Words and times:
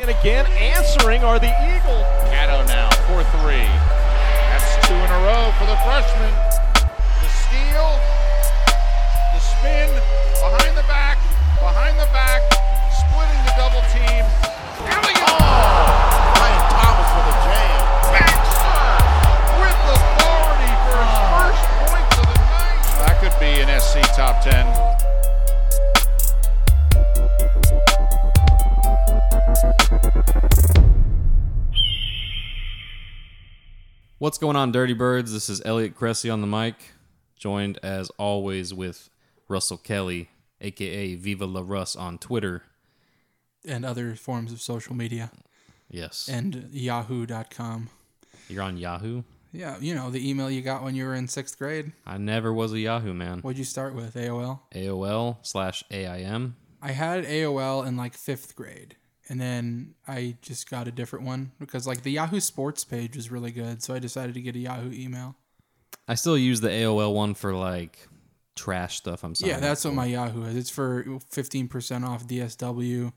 And 0.00 0.08
again, 0.08 0.46
answering 0.56 1.20
are 1.24 1.38
the 1.38 1.52
Eagles. 1.60 2.08
Catto 2.32 2.64
now 2.64 2.88
for 3.04 3.20
three. 3.36 3.68
That's 4.48 4.88
two 4.88 4.96
in 4.96 5.10
a 5.12 5.20
row 5.28 5.52
for 5.60 5.68
the 5.68 5.76
freshman. 5.84 6.32
The 7.20 7.28
steal, 7.28 8.00
the 9.36 9.40
spin, 9.44 9.92
behind 10.40 10.72
the 10.72 10.88
back, 10.88 11.20
behind 11.60 12.00
the 12.00 12.08
back, 12.16 12.40
splitting 12.96 13.44
the 13.44 13.52
double 13.60 13.84
team. 13.92 14.24
Alley 14.88 15.12
Ryan 15.20 16.64
Thomas 16.72 17.10
with 17.20 17.28
a 17.28 17.36
jam. 17.44 17.80
Baxter 18.16 18.72
with 19.60 19.80
authority 19.84 20.72
for 20.80 20.96
his 20.96 21.12
ah. 21.12 21.44
first 21.44 21.64
points 21.76 22.16
of 22.16 22.24
the 22.24 22.40
night. 22.48 22.80
That 23.04 23.20
could 23.20 23.36
be 23.36 23.52
an 23.60 23.68
SC 23.76 24.00
top 24.16 24.40
10. 24.40 24.64
What's 34.20 34.36
going 34.36 34.54
on, 34.54 34.70
Dirty 34.70 34.92
Birds? 34.92 35.32
This 35.32 35.48
is 35.48 35.62
Elliot 35.64 35.94
Cressy 35.94 36.28
on 36.28 36.42
the 36.42 36.46
mic, 36.46 36.74
joined 37.38 37.78
as 37.82 38.10
always 38.18 38.74
with 38.74 39.08
Russell 39.48 39.78
Kelly, 39.78 40.28
aka 40.60 41.14
Viva 41.14 41.46
La 41.46 41.62
Russ 41.64 41.96
on 41.96 42.18
Twitter. 42.18 42.62
and 43.66 43.84
other 43.84 44.14
forms 44.14 44.52
of 44.52 44.60
social 44.60 44.94
media 44.94 45.30
Yes. 45.90 46.28
and 46.30 46.68
yahoo.com. 46.70 47.88
You're 48.48 48.62
on 48.62 48.76
Yahoo? 48.78 49.22
Yeah, 49.52 49.78
you 49.80 49.94
know, 49.94 50.10
the 50.10 50.28
email 50.28 50.50
you 50.50 50.62
got 50.62 50.82
when 50.82 50.94
you 50.94 51.04
were 51.04 51.14
in 51.14 51.26
sixth 51.28 51.58
grade. 51.58 51.92
I 52.06 52.16
never 52.18 52.52
was 52.54 52.72
a 52.72 52.78
Yahoo 52.78 53.12
man. 53.14 53.40
What'd 53.40 53.58
you 53.58 53.64
start 53.64 53.94
with? 53.94 54.14
AOL? 54.14 54.60
AOL 54.74 55.38
slash 55.42 55.82
AIM. 55.90 56.56
I 56.80 56.92
had 56.92 57.24
AOL 57.26 57.86
in 57.86 57.96
like 57.98 58.14
fifth 58.14 58.54
grade. 58.56 58.96
And 59.30 59.40
then 59.40 59.94
I 60.08 60.36
just 60.42 60.68
got 60.68 60.88
a 60.88 60.90
different 60.90 61.24
one 61.24 61.52
because 61.58 61.86
like 61.86 62.02
the 62.02 62.10
Yahoo 62.10 62.40
Sports 62.40 62.84
page 62.84 63.14
was 63.16 63.30
really 63.30 63.52
good. 63.52 63.80
So 63.82 63.94
I 63.94 63.98
decided 64.00 64.34
to 64.34 64.40
get 64.42 64.56
a 64.56 64.58
Yahoo 64.58 64.90
email. 64.92 65.36
I 66.08 66.16
still 66.16 66.36
use 66.36 66.60
the 66.60 66.68
AOL 66.68 67.14
one 67.14 67.34
for 67.34 67.54
like 67.54 68.06
trash 68.56 68.96
stuff. 68.96 69.22
I'm 69.22 69.34
sorry. 69.36 69.52
yeah, 69.52 69.60
that's 69.60 69.84
what 69.84 69.94
my 69.94 70.06
Yahoo 70.06 70.42
is. 70.44 70.56
It's 70.56 70.70
for 70.70 71.04
15% 71.04 72.04
off 72.06 72.26
DSW 72.26 73.12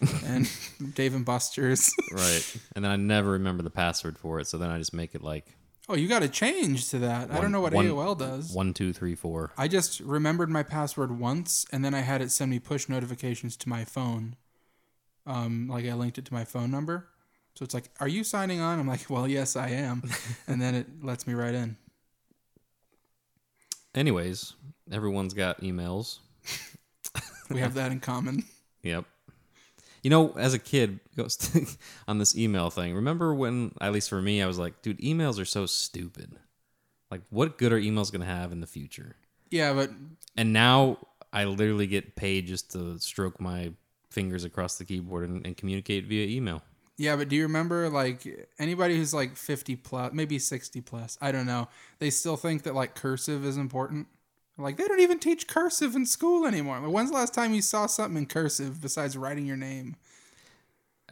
and 0.24 0.48
Dave 0.94 1.14
and 1.14 1.24
Buster's. 1.24 1.90
right. 2.12 2.56
And 2.76 2.84
then 2.84 2.92
I 2.92 2.96
never 2.96 3.32
remember 3.32 3.62
the 3.64 3.70
password 3.70 4.18
for 4.18 4.38
it, 4.40 4.46
so 4.46 4.58
then 4.58 4.70
I 4.70 4.78
just 4.78 4.94
make 4.94 5.14
it 5.14 5.22
like 5.22 5.46
Oh, 5.88 5.94
you 5.94 6.08
got 6.08 6.22
to 6.22 6.28
change 6.28 6.88
to 6.90 6.98
that. 7.00 7.30
I 7.30 7.40
don't 7.40 7.52
know 7.52 7.60
what 7.60 7.72
one- 7.72 7.86
AOL 7.86 8.18
does. 8.18 8.52
one, 8.52 8.74
two, 8.74 8.92
three, 8.92 9.14
four. 9.14 9.52
I 9.56 9.68
just 9.68 10.00
remembered 10.00 10.50
my 10.50 10.64
password 10.64 11.16
once, 11.18 11.64
and 11.72 11.84
then 11.84 11.94
I 11.94 12.00
had 12.00 12.20
it 12.22 12.30
send 12.32 12.50
me 12.50 12.58
push 12.58 12.88
notifications 12.88 13.56
to 13.58 13.68
my 13.68 13.84
phone. 13.84 14.34
Um, 15.26 15.68
like 15.68 15.84
I 15.86 15.94
linked 15.94 16.18
it 16.18 16.24
to 16.26 16.34
my 16.34 16.44
phone 16.44 16.70
number, 16.70 17.08
so 17.54 17.64
it's 17.64 17.74
like, 17.74 17.90
"Are 18.00 18.08
you 18.08 18.22
signing 18.24 18.60
on?" 18.60 18.78
I'm 18.78 18.86
like, 18.86 19.10
"Well, 19.10 19.26
yes, 19.26 19.56
I 19.56 19.70
am," 19.70 20.02
and 20.46 20.60
then 20.60 20.74
it 20.74 21.04
lets 21.04 21.26
me 21.26 21.34
right 21.34 21.54
in. 21.54 21.76
Anyways, 23.94 24.54
everyone's 24.92 25.34
got 25.34 25.60
emails. 25.62 26.18
We 27.48 27.60
have 27.60 27.74
that 27.74 27.92
in 27.92 28.00
common. 28.00 28.44
Yep. 28.82 29.04
You 30.04 30.10
know, 30.10 30.32
as 30.36 30.54
a 30.54 30.60
kid, 30.60 31.00
on 32.06 32.18
this 32.18 32.36
email 32.36 32.70
thing. 32.70 32.94
Remember 32.94 33.34
when, 33.34 33.72
at 33.80 33.90
least 33.92 34.08
for 34.08 34.22
me, 34.22 34.40
I 34.40 34.46
was 34.46 34.60
like, 34.60 34.80
dude, 34.80 35.00
emails 35.00 35.40
are 35.40 35.44
so 35.44 35.66
stupid. 35.66 36.36
Like, 37.10 37.22
what 37.30 37.58
good 37.58 37.72
are 37.72 37.80
emails 37.80 38.12
going 38.12 38.20
to 38.20 38.26
have 38.32 38.52
in 38.52 38.60
the 38.60 38.66
future? 38.68 39.16
Yeah, 39.50 39.72
but 39.72 39.90
And 40.36 40.52
now 40.52 40.98
I 41.32 41.46
literally 41.46 41.88
get 41.88 42.14
paid 42.14 42.46
just 42.46 42.70
to 42.72 43.00
stroke 43.00 43.40
my 43.40 43.72
fingers 44.16 44.44
across 44.44 44.76
the 44.78 44.84
keyboard 44.86 45.28
and, 45.28 45.44
and 45.44 45.58
communicate 45.58 46.06
via 46.06 46.26
email. 46.26 46.62
yeah, 46.96 47.14
but 47.14 47.28
do 47.28 47.36
you 47.36 47.42
remember 47.42 47.90
like 47.90 48.48
anybody 48.58 48.96
who's 48.96 49.12
like 49.12 49.36
50 49.36 49.76
plus, 49.76 50.12
maybe 50.14 50.38
60 50.38 50.80
plus? 50.80 51.18
I 51.20 51.30
don't 51.32 51.44
know. 51.44 51.68
They 51.98 52.08
still 52.08 52.38
think 52.38 52.62
that 52.62 52.74
like 52.74 52.94
cursive 52.94 53.44
is 53.44 53.58
important. 53.58 54.06
Like 54.56 54.78
they 54.78 54.86
don't 54.88 55.00
even 55.00 55.18
teach 55.18 55.46
cursive 55.46 55.94
in 55.94 56.06
school 56.06 56.46
anymore. 56.46 56.80
Like, 56.80 56.90
when's 56.90 57.10
the 57.10 57.16
last 57.16 57.34
time 57.34 57.52
you 57.52 57.60
saw 57.60 57.84
something 57.84 58.16
in 58.16 58.26
cursive 58.26 58.80
besides 58.80 59.14
writing 59.18 59.44
your 59.44 59.58
name? 59.58 59.96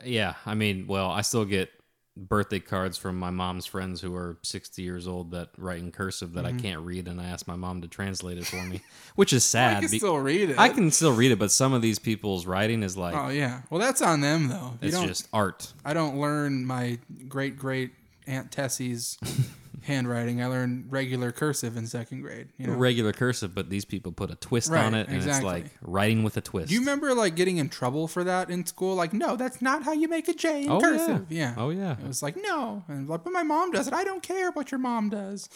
Yeah, 0.02 0.34
I 0.46 0.54
mean, 0.54 0.86
well, 0.86 1.10
I 1.10 1.20
still 1.20 1.44
get 1.44 1.70
birthday 2.16 2.60
cards 2.60 2.96
from 2.96 3.18
my 3.18 3.30
mom's 3.30 3.66
friends 3.66 4.00
who 4.00 4.14
are 4.14 4.38
60 4.42 4.82
years 4.82 5.08
old 5.08 5.32
that 5.32 5.48
write 5.56 5.80
in 5.80 5.90
cursive 5.90 6.34
that 6.34 6.46
I 6.46 6.50
mm-hmm. 6.50 6.58
can't 6.58 6.80
read, 6.82 7.08
and 7.08 7.20
I 7.20 7.24
ask 7.24 7.46
my 7.48 7.56
mom 7.56 7.82
to 7.82 7.88
translate 7.88 8.38
it 8.38 8.46
for 8.46 8.62
me, 8.64 8.80
which 9.16 9.32
is 9.32 9.44
sad. 9.44 9.78
I 9.78 9.80
can 9.80 9.90
be- 9.90 9.98
still 9.98 10.18
read 10.18 10.50
it. 10.50 10.58
I 10.58 10.68
can 10.68 10.90
still 10.90 11.12
read 11.12 11.32
it, 11.32 11.38
but 11.38 11.50
some 11.50 11.72
of 11.72 11.82
these 11.82 11.98
people's 11.98 12.46
writing 12.46 12.82
is 12.82 12.96
like, 12.96 13.14
Oh 13.14 13.28
yeah. 13.28 13.62
Well, 13.70 13.80
that's 13.80 14.02
on 14.02 14.20
them 14.20 14.48
though. 14.48 14.72
You 14.80 14.88
it's 14.88 14.96
don't. 14.96 15.08
just 15.08 15.28
art. 15.32 15.72
I 15.84 15.94
don't 15.94 16.18
learn 16.18 16.66
my 16.66 16.98
great 17.28 17.56
great 17.56 17.92
aunt 18.26 18.50
Tessie's 18.50 19.18
handwriting. 19.84 20.42
I 20.42 20.46
learned 20.46 20.90
regular 20.90 21.30
cursive 21.30 21.76
in 21.76 21.86
second 21.86 22.22
grade. 22.22 22.48
You 22.56 22.66
know. 22.66 22.74
Regular 22.74 23.12
cursive, 23.12 23.54
but 23.54 23.70
these 23.70 23.84
people 23.84 24.12
put 24.12 24.30
a 24.30 24.34
twist 24.34 24.70
Right, 24.70 24.84
on 24.84 24.94
it, 24.94 25.06
and 25.08 25.16
exactly. 25.16 25.60
it's 25.60 25.64
like 25.64 25.72
writing 25.82 26.22
with 26.24 26.36
a 26.36 26.40
twist. 26.40 26.68
Do 26.68 26.74
you 26.74 26.80
remember 26.80 27.14
like 27.14 27.36
getting 27.36 27.58
in 27.58 27.68
trouble 27.68 28.08
for 28.08 28.24
that 28.24 28.50
in 28.50 28.66
school? 28.66 28.94
Like, 28.94 29.12
no, 29.12 29.36
that's 29.36 29.62
not 29.62 29.82
how 29.84 29.92
you 29.92 30.08
make 30.08 30.26
a 30.28 30.34
J 30.34 30.64
in 30.64 30.70
Oh, 30.70 30.80
cursive. 30.80 31.26
yeah. 31.30 31.50
Yeah. 31.50 31.54
Oh, 31.56 31.70
yeah. 31.70 31.92
It 31.92 32.06
was 32.06 32.22
like 32.22 32.36
no, 32.36 32.82
and 32.88 33.08
like, 33.08 33.22
but 33.24 33.32
my 33.32 33.42
mom 33.42 33.70
does 33.70 33.86
it. 33.86 33.94
I 33.94 34.04
don't 34.04 34.22
care 34.22 34.50
what 34.50 34.70
your 34.70 34.80
mom 34.80 35.10
does. 35.10 35.48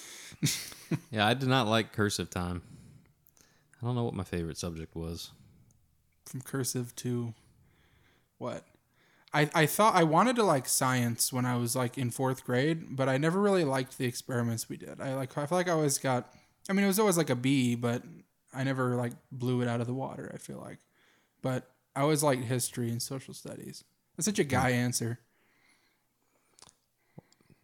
Yeah, 1.11 1.27
I 1.27 1.35
did 1.35 1.49
not 1.51 1.67
like 1.69 1.93
cursive 1.93 2.31
time. 2.31 2.63
I 3.83 3.85
don't 3.87 3.95
know 3.95 4.05
what 4.05 4.15
my 4.15 4.25
favorite 4.25 4.57
subject 4.57 4.97
was. 4.97 5.33
From 6.25 6.41
cursive 6.41 6.95
to 6.97 7.35
what? 8.39 8.65
I, 9.33 9.51
I 9.55 9.67
thought 9.67 9.95
I 9.95 10.05
wanted 10.05 10.37
to 10.37 10.43
like 10.43 10.69
science 10.69 11.33
when 11.33 11.45
I 11.45 11.57
was 11.57 11.77
like 11.77 11.99
in 11.99 12.11
fourth 12.11 12.45
grade, 12.45 12.97
but 12.97 13.09
I 13.09 13.19
never 13.19 13.41
really 13.41 13.65
liked 13.65 13.99
the 13.99 14.07
experiments 14.07 14.69
we 14.69 14.77
did. 14.77 15.01
I 15.01 15.15
like 15.15 15.37
I 15.37 15.47
feel 15.47 15.59
like 15.59 15.69
I 15.69 15.73
always 15.73 15.99
got 15.99 16.33
I 16.69 16.73
mean 16.73 16.85
it 16.85 16.89
was 16.89 16.99
always 16.99 17.19
like 17.19 17.31
a 17.31 17.37
B, 17.37 17.75
but 17.75 18.03
I 18.55 18.65
never 18.65 18.97
like 18.97 19.13
blew 19.31 19.61
it 19.61 19.69
out 19.69 19.81
of 19.81 19.87
the 19.87 19.95
water, 19.95 20.31
I 20.35 20.39
feel 20.39 20.59
like. 20.59 20.79
But 21.43 21.71
I 21.95 22.01
always 22.01 22.23
liked 22.23 22.45
history 22.45 22.91
and 22.91 23.03
social 23.03 23.35
studies. 23.35 23.85
That's 24.17 24.27
such 24.27 24.39
a 24.39 24.45
guy 24.45 24.71
answer. 24.71 25.21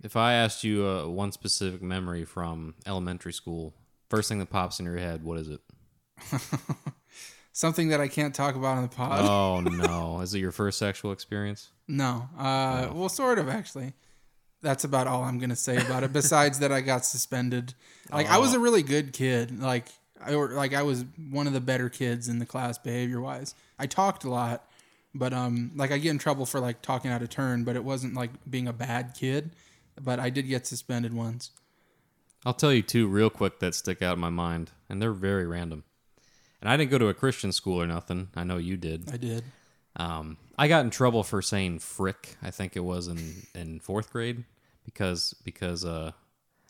If 0.02 0.16
I 0.16 0.34
asked 0.34 0.64
you 0.64 0.86
uh, 0.86 1.06
one 1.06 1.32
specific 1.32 1.81
memory 1.81 2.25
from 2.26 2.75
elementary 2.86 3.32
school, 3.32 3.75
first 4.10 4.28
thing 4.28 4.38
that 4.38 4.50
pops 4.50 4.78
in 4.78 4.84
your 4.84 4.98
head, 4.98 5.25
what 5.25 5.38
is 5.38 5.48
it? 5.48 5.60
Something 7.56 7.91
that 7.91 8.00
I 8.00 8.09
can't 8.09 8.34
talk 8.34 8.56
about 8.56 8.78
on 8.78 8.82
the 8.82 8.88
pod. 8.88 9.20
Oh 9.22 9.60
no! 9.65 10.20
Is 10.20 10.34
it 10.34 10.41
your 10.41 10.50
first 10.50 10.76
sexual 10.76 11.12
experience? 11.12 11.70
No. 11.87 12.28
Uh, 12.37 12.88
Well, 12.92 13.09
sort 13.09 13.38
of 13.38 13.48
actually. 13.48 13.92
That's 14.60 14.82
about 14.82 15.06
all 15.06 15.22
I'm 15.22 15.38
gonna 15.38 15.54
say 15.54 15.76
about 15.76 16.03
it. 16.03 16.12
Besides 16.12 16.59
that, 16.59 16.72
I 16.72 16.81
got 16.81 17.04
suspended. 17.04 17.75
Like 18.10 18.28
I 18.28 18.38
was 18.38 18.54
a 18.54 18.59
really 18.59 18.82
good 18.82 19.12
kid. 19.12 19.60
Like 19.62 19.87
I 20.20 20.34
or 20.34 20.48
like 20.48 20.75
I 20.75 20.82
was 20.82 21.04
one 21.31 21.47
of 21.47 21.53
the 21.53 21.60
better 21.60 21.88
kids 21.88 22.28
in 22.28 22.41
the 22.41 22.47
class 22.47 22.76
behavior 22.76 23.20
wise. 23.20 23.54
I 23.78 23.87
talked 23.87 24.25
a 24.25 24.31
lot, 24.31 24.69
but 25.14 25.32
um, 25.32 25.70
like 25.76 25.93
I 25.93 25.98
get 25.98 26.10
in 26.10 26.19
trouble 26.19 26.47
for 26.47 26.59
like 26.59 26.82
talking 26.82 27.12
out 27.12 27.22
of 27.22 27.28
turn. 27.31 27.62
But 27.62 27.76
it 27.76 27.84
wasn't 27.84 28.14
like 28.14 28.31
being 28.50 28.66
a 28.66 28.72
bad 28.72 29.14
kid. 29.14 29.50
But 30.03 30.19
I 30.19 30.28
did 30.28 30.48
get 30.48 30.66
suspended 30.66 31.14
once. 31.14 31.53
I'll 32.44 32.53
tell 32.53 32.72
you 32.72 32.82
two 32.82 33.06
real 33.06 33.31
quick 33.31 33.60
that 33.60 33.76
stick 33.76 34.03
out 34.03 34.14
in 34.14 34.20
my 34.20 34.28
mind, 34.31 34.72
and 34.88 35.00
they're 35.00 35.12
very 35.12 35.47
random. 35.47 35.84
And 36.64 36.72
I 36.72 36.78
didn't 36.78 36.91
go 36.91 36.98
to 36.98 37.08
a 37.08 37.14
Christian 37.14 37.52
school 37.52 37.80
or 37.80 37.86
nothing. 37.86 38.28
I 38.34 38.42
know 38.42 38.56
you 38.56 38.78
did. 38.78 39.12
I 39.12 39.19
did. 39.19 39.44
Um, 39.97 40.38
I 40.56 40.66
got 40.66 40.82
in 40.82 40.91
trouble 40.91 41.22
for 41.22 41.42
saying 41.42 41.80
frick. 41.80 42.36
I 42.42 42.50
think 42.50 42.75
it 42.75 42.80
was 42.80 43.06
in 43.06 43.47
in 43.54 43.80
fourth 43.80 44.10
grade 44.10 44.44
because 44.86 45.34
because 45.44 45.84
uh, 45.84 46.12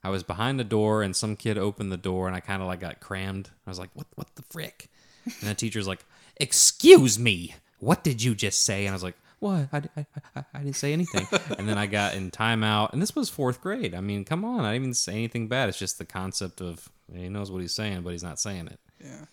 I 0.03 0.11
was 0.11 0.25
behind 0.25 0.59
the 0.59 0.65
door 0.65 1.05
and 1.05 1.15
some 1.15 1.37
kid 1.37 1.59
opened 1.59 1.93
the 1.93 1.97
door 1.97 2.27
and 2.27 2.35
I 2.35 2.41
kind 2.41 2.61
of 2.61 2.67
like 2.67 2.81
got 2.81 2.99
crammed. 2.99 3.51
I 3.67 3.71
was 3.71 3.79
like, 3.79 3.91
what 3.95 4.09
what 4.17 4.35
the 4.35 4.43
frick? 4.43 4.89
And 5.25 5.49
the 5.49 5.55
teacher's 5.55 5.87
like, 5.87 6.05
excuse 6.39 7.17
me, 7.17 7.55
what 7.79 8.03
did 8.03 8.21
you 8.21 8.35
just 8.35 8.65
say? 8.65 8.87
And 8.87 8.93
I 8.93 8.97
was 8.97 9.05
like, 9.05 9.17
what? 9.39 9.69
I, 9.73 9.83
I, 9.97 10.07
I, 10.35 10.45
I 10.55 10.59
didn't 10.59 10.75
say 10.75 10.93
anything. 10.93 11.29
and 11.59 11.69
then 11.69 11.79
I 11.79 11.87
got 11.87 12.15
in 12.15 12.33
timeout, 12.33 12.93
and 12.93 13.01
this 13.01 13.15
was 13.15 13.31
fourth 13.31 13.61
grade. 13.61 13.95
I 13.95 14.01
mean, 14.01 14.25
come 14.25 14.45
on, 14.45 14.65
I 14.65 14.73
didn't 14.73 14.83
even 14.83 14.95
say 14.95 15.13
anything 15.13 15.47
bad. 15.47 15.69
It's 15.69 15.79
just 15.79 15.99
the 15.99 16.05
concept 16.05 16.61
of 16.61 16.91
he 17.13 17.29
knows 17.29 17.51
what 17.51 17.61
he's 17.61 17.75
saying, 17.75 18.03
but 18.03 18.11
he's 18.11 18.23
not 18.25 18.41
saying 18.41 18.67
it. 18.67 18.81
Yeah. 19.03 19.27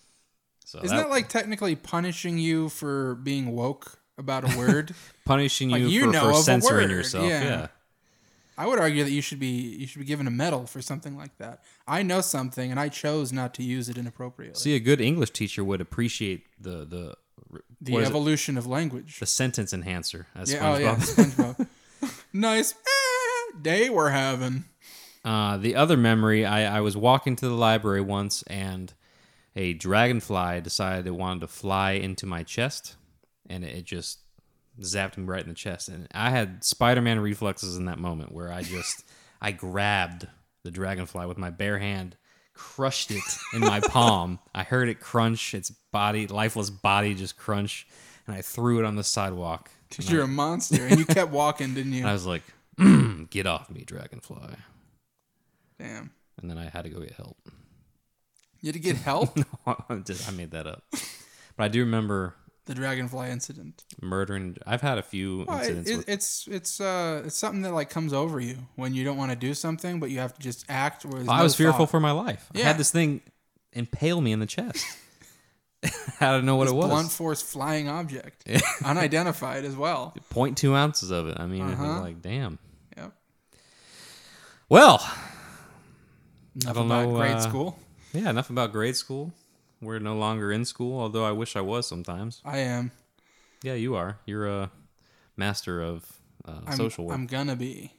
So 0.71 0.79
Isn't 0.81 0.95
that, 0.95 1.09
like 1.09 1.27
technically 1.27 1.75
punishing 1.75 2.37
you 2.37 2.69
for 2.69 3.15
being 3.15 3.53
woke 3.53 3.99
about 4.17 4.49
a 4.49 4.57
word? 4.57 4.95
punishing 5.25 5.69
like 5.69 5.81
you, 5.81 5.87
you 5.89 6.05
for, 6.05 6.11
know 6.13 6.31
for 6.31 6.41
censoring 6.41 6.89
yourself? 6.89 7.27
yeah. 7.27 7.43
yeah. 7.43 7.67
I 8.57 8.67
would 8.67 8.79
argue 8.79 9.03
that 9.03 9.11
you 9.11 9.21
should 9.21 9.39
be 9.39 9.47
you 9.47 9.85
should 9.85 9.99
be 9.99 10.05
given 10.05 10.27
a 10.27 10.31
medal 10.31 10.65
for 10.67 10.81
something 10.81 11.17
like 11.17 11.37
that. 11.39 11.61
I 11.87 12.03
know 12.03 12.21
something 12.21 12.71
and 12.71 12.79
I 12.79 12.87
chose 12.87 13.33
not 13.33 13.53
to 13.55 13.63
use 13.63 13.89
it 13.89 13.97
inappropriately. 13.97 14.57
See, 14.57 14.73
a 14.73 14.79
good 14.79 15.01
English 15.01 15.31
teacher 15.31 15.61
would 15.61 15.81
appreciate 15.81 16.45
the 16.57 16.85
the 16.85 17.15
the 17.81 17.91
what 17.91 18.03
is 18.03 18.07
it? 18.07 18.11
evolution 18.11 18.57
of 18.57 18.65
language. 18.65 19.19
the 19.19 19.25
sentence 19.25 19.73
enhancer 19.73 20.27
as 20.35 20.53
yeah, 20.53 20.71
oh 20.71 20.77
yeah, 20.77 20.95
SpongeBob. 20.95 21.67
SpongeBob. 22.01 22.23
nice 22.33 22.73
eh, 22.73 23.57
day 23.61 23.89
we're 23.89 24.11
having. 24.11 24.63
Uh, 25.25 25.57
the 25.57 25.75
other 25.75 25.97
memory, 25.97 26.45
I, 26.45 26.77
I 26.77 26.81
was 26.81 26.95
walking 26.95 27.35
to 27.35 27.47
the 27.47 27.55
library 27.55 28.01
once, 28.01 28.41
and 28.43 28.93
a 29.55 29.73
dragonfly 29.73 30.61
decided 30.61 31.07
it 31.07 31.15
wanted 31.15 31.41
to 31.41 31.47
fly 31.47 31.91
into 31.91 32.25
my 32.25 32.43
chest, 32.43 32.95
and 33.49 33.63
it 33.63 33.85
just 33.85 34.19
zapped 34.79 35.17
me 35.17 35.25
right 35.25 35.43
in 35.43 35.49
the 35.49 35.55
chest, 35.55 35.89
and 35.89 36.07
I 36.13 36.29
had 36.29 36.63
Spider-Man 36.63 37.19
reflexes 37.19 37.75
in 37.77 37.85
that 37.85 37.99
moment 37.99 38.31
where 38.31 38.51
I 38.51 38.63
just 38.63 39.05
I 39.41 39.51
grabbed 39.51 40.27
the 40.63 40.71
dragonfly 40.71 41.25
with 41.25 41.37
my 41.37 41.49
bare 41.49 41.79
hand, 41.79 42.15
crushed 42.53 43.11
it 43.11 43.23
in 43.53 43.61
my 43.61 43.79
palm. 43.79 44.39
I 44.53 44.63
heard 44.63 44.87
it 44.87 44.99
crunch, 44.99 45.53
its 45.53 45.71
body, 45.91 46.27
lifeless 46.27 46.69
body, 46.69 47.15
just 47.15 47.37
crunch, 47.37 47.87
and 48.27 48.35
I 48.35 48.41
threw 48.41 48.79
it 48.79 48.85
on 48.85 48.95
the 48.95 49.03
sidewalk. 49.03 49.71
Because 49.89 50.11
you're 50.11 50.23
a 50.23 50.27
monster, 50.43 50.85
and 50.85 50.99
you 50.99 51.05
kept 51.05 51.31
walking, 51.31 51.73
didn't 51.73 51.93
you? 51.93 52.05
I 52.05 52.13
was 52.13 52.25
like, 52.25 52.43
"Mm, 52.79 53.29
"Get 53.29 53.47
off 53.47 53.69
me, 53.69 53.83
dragonfly!" 53.83 54.55
Damn. 55.79 56.11
And 56.39 56.49
then 56.49 56.57
I 56.57 56.69
had 56.69 56.83
to 56.83 56.89
go 56.89 56.99
get 56.99 57.13
help. 57.13 57.37
You 58.61 58.67
had 58.67 58.73
to 58.75 58.79
get 58.79 58.97
help. 58.97 59.37
I 59.65 59.95
just- 60.05 60.27
I 60.27 60.31
made 60.31 60.51
that 60.51 60.67
up, 60.67 60.83
but 60.91 61.63
I 61.63 61.67
do 61.67 61.79
remember 61.81 62.35
the 62.65 62.75
dragonfly 62.75 63.29
incident. 63.31 63.83
murdering. 64.01 64.55
I've 64.67 64.81
had 64.81 64.97
a 64.99 65.01
few 65.01 65.45
Well, 65.47 65.57
incidents. 65.59 65.89
it, 65.89 65.97
with, 65.97 66.09
it's 66.09 66.47
it's 66.47 66.79
uh 66.79 67.23
it's 67.25 67.35
something 67.37 67.63
that 67.63 67.73
like 67.73 67.89
comes 67.89 68.13
over 68.13 68.39
you 68.39 68.57
when 68.75 68.93
you 68.93 69.03
don't 69.03 69.17
want 69.17 69.31
to 69.31 69.35
do 69.35 69.53
something, 69.55 69.99
but 69.99 70.11
you 70.11 70.19
have 70.19 70.33
to 70.35 70.39
just 70.41 70.65
act. 70.69 71.03
Where 71.05 71.21
I 71.21 71.37
no 71.37 71.43
was 71.43 71.55
fearful 71.55 71.85
thought. 71.85 71.91
for 71.91 71.99
my 71.99 72.11
life. 72.11 72.49
I 72.55 72.59
had 72.59 72.77
this 72.77 72.91
thing 72.91 73.21
impale 73.73 74.21
me 74.21 74.31
in 74.31 74.39
the 74.39 74.45
chest. 74.45 74.85
I 76.19 76.27
don't 76.31 76.45
know 76.45 76.55
what 76.55 76.65
This 76.65 76.73
it 76.73 76.75
was. 76.75 76.87
blunt 76.89 77.11
force 77.11 77.41
flying 77.41 77.89
object, 77.89 78.47
unidentified 78.85 79.65
as 79.65 79.75
well. 79.75 80.13
0.2 80.31 80.75
ounces 80.75 81.09
of 81.09 81.27
it. 81.27 81.39
I 81.39 81.47
mean, 81.47 81.63
it 81.63 81.69
was 81.71 81.79
Uh-huh. 81.79 82.01
like, 82.01 82.21
damn. 82.21 82.59
Yep. 82.95 83.11
Well, 84.69 84.99
Enough 86.61 86.75
don't 86.75 86.85
about 86.85 87.07
know, 87.09 87.15
grade 87.17 87.31
uh, 87.37 87.39
school. 87.39 87.79
Yeah, 88.13 88.29
enough 88.29 88.49
about 88.49 88.71
grade 88.71 88.95
school. 88.95 89.33
We're 89.81 89.99
no 89.99 90.15
longer 90.15 90.51
in 90.51 90.65
school, 90.65 90.99
although 90.99 91.25
I 91.25 91.31
wish 91.31 91.55
I 91.55 91.61
was 91.61 91.87
sometimes. 91.87 92.41
I 92.45 92.59
am. 92.59 92.91
Yeah, 93.63 93.73
you 93.73 93.95
are. 93.95 94.19
You're 94.25 94.47
a 94.47 94.71
master 95.35 95.81
of 95.81 96.19
uh, 96.45 96.61
I'm, 96.67 96.77
social 96.77 97.05
work. 97.05 97.15
I'm 97.15 97.25
gonna 97.25 97.55
be. 97.55 97.93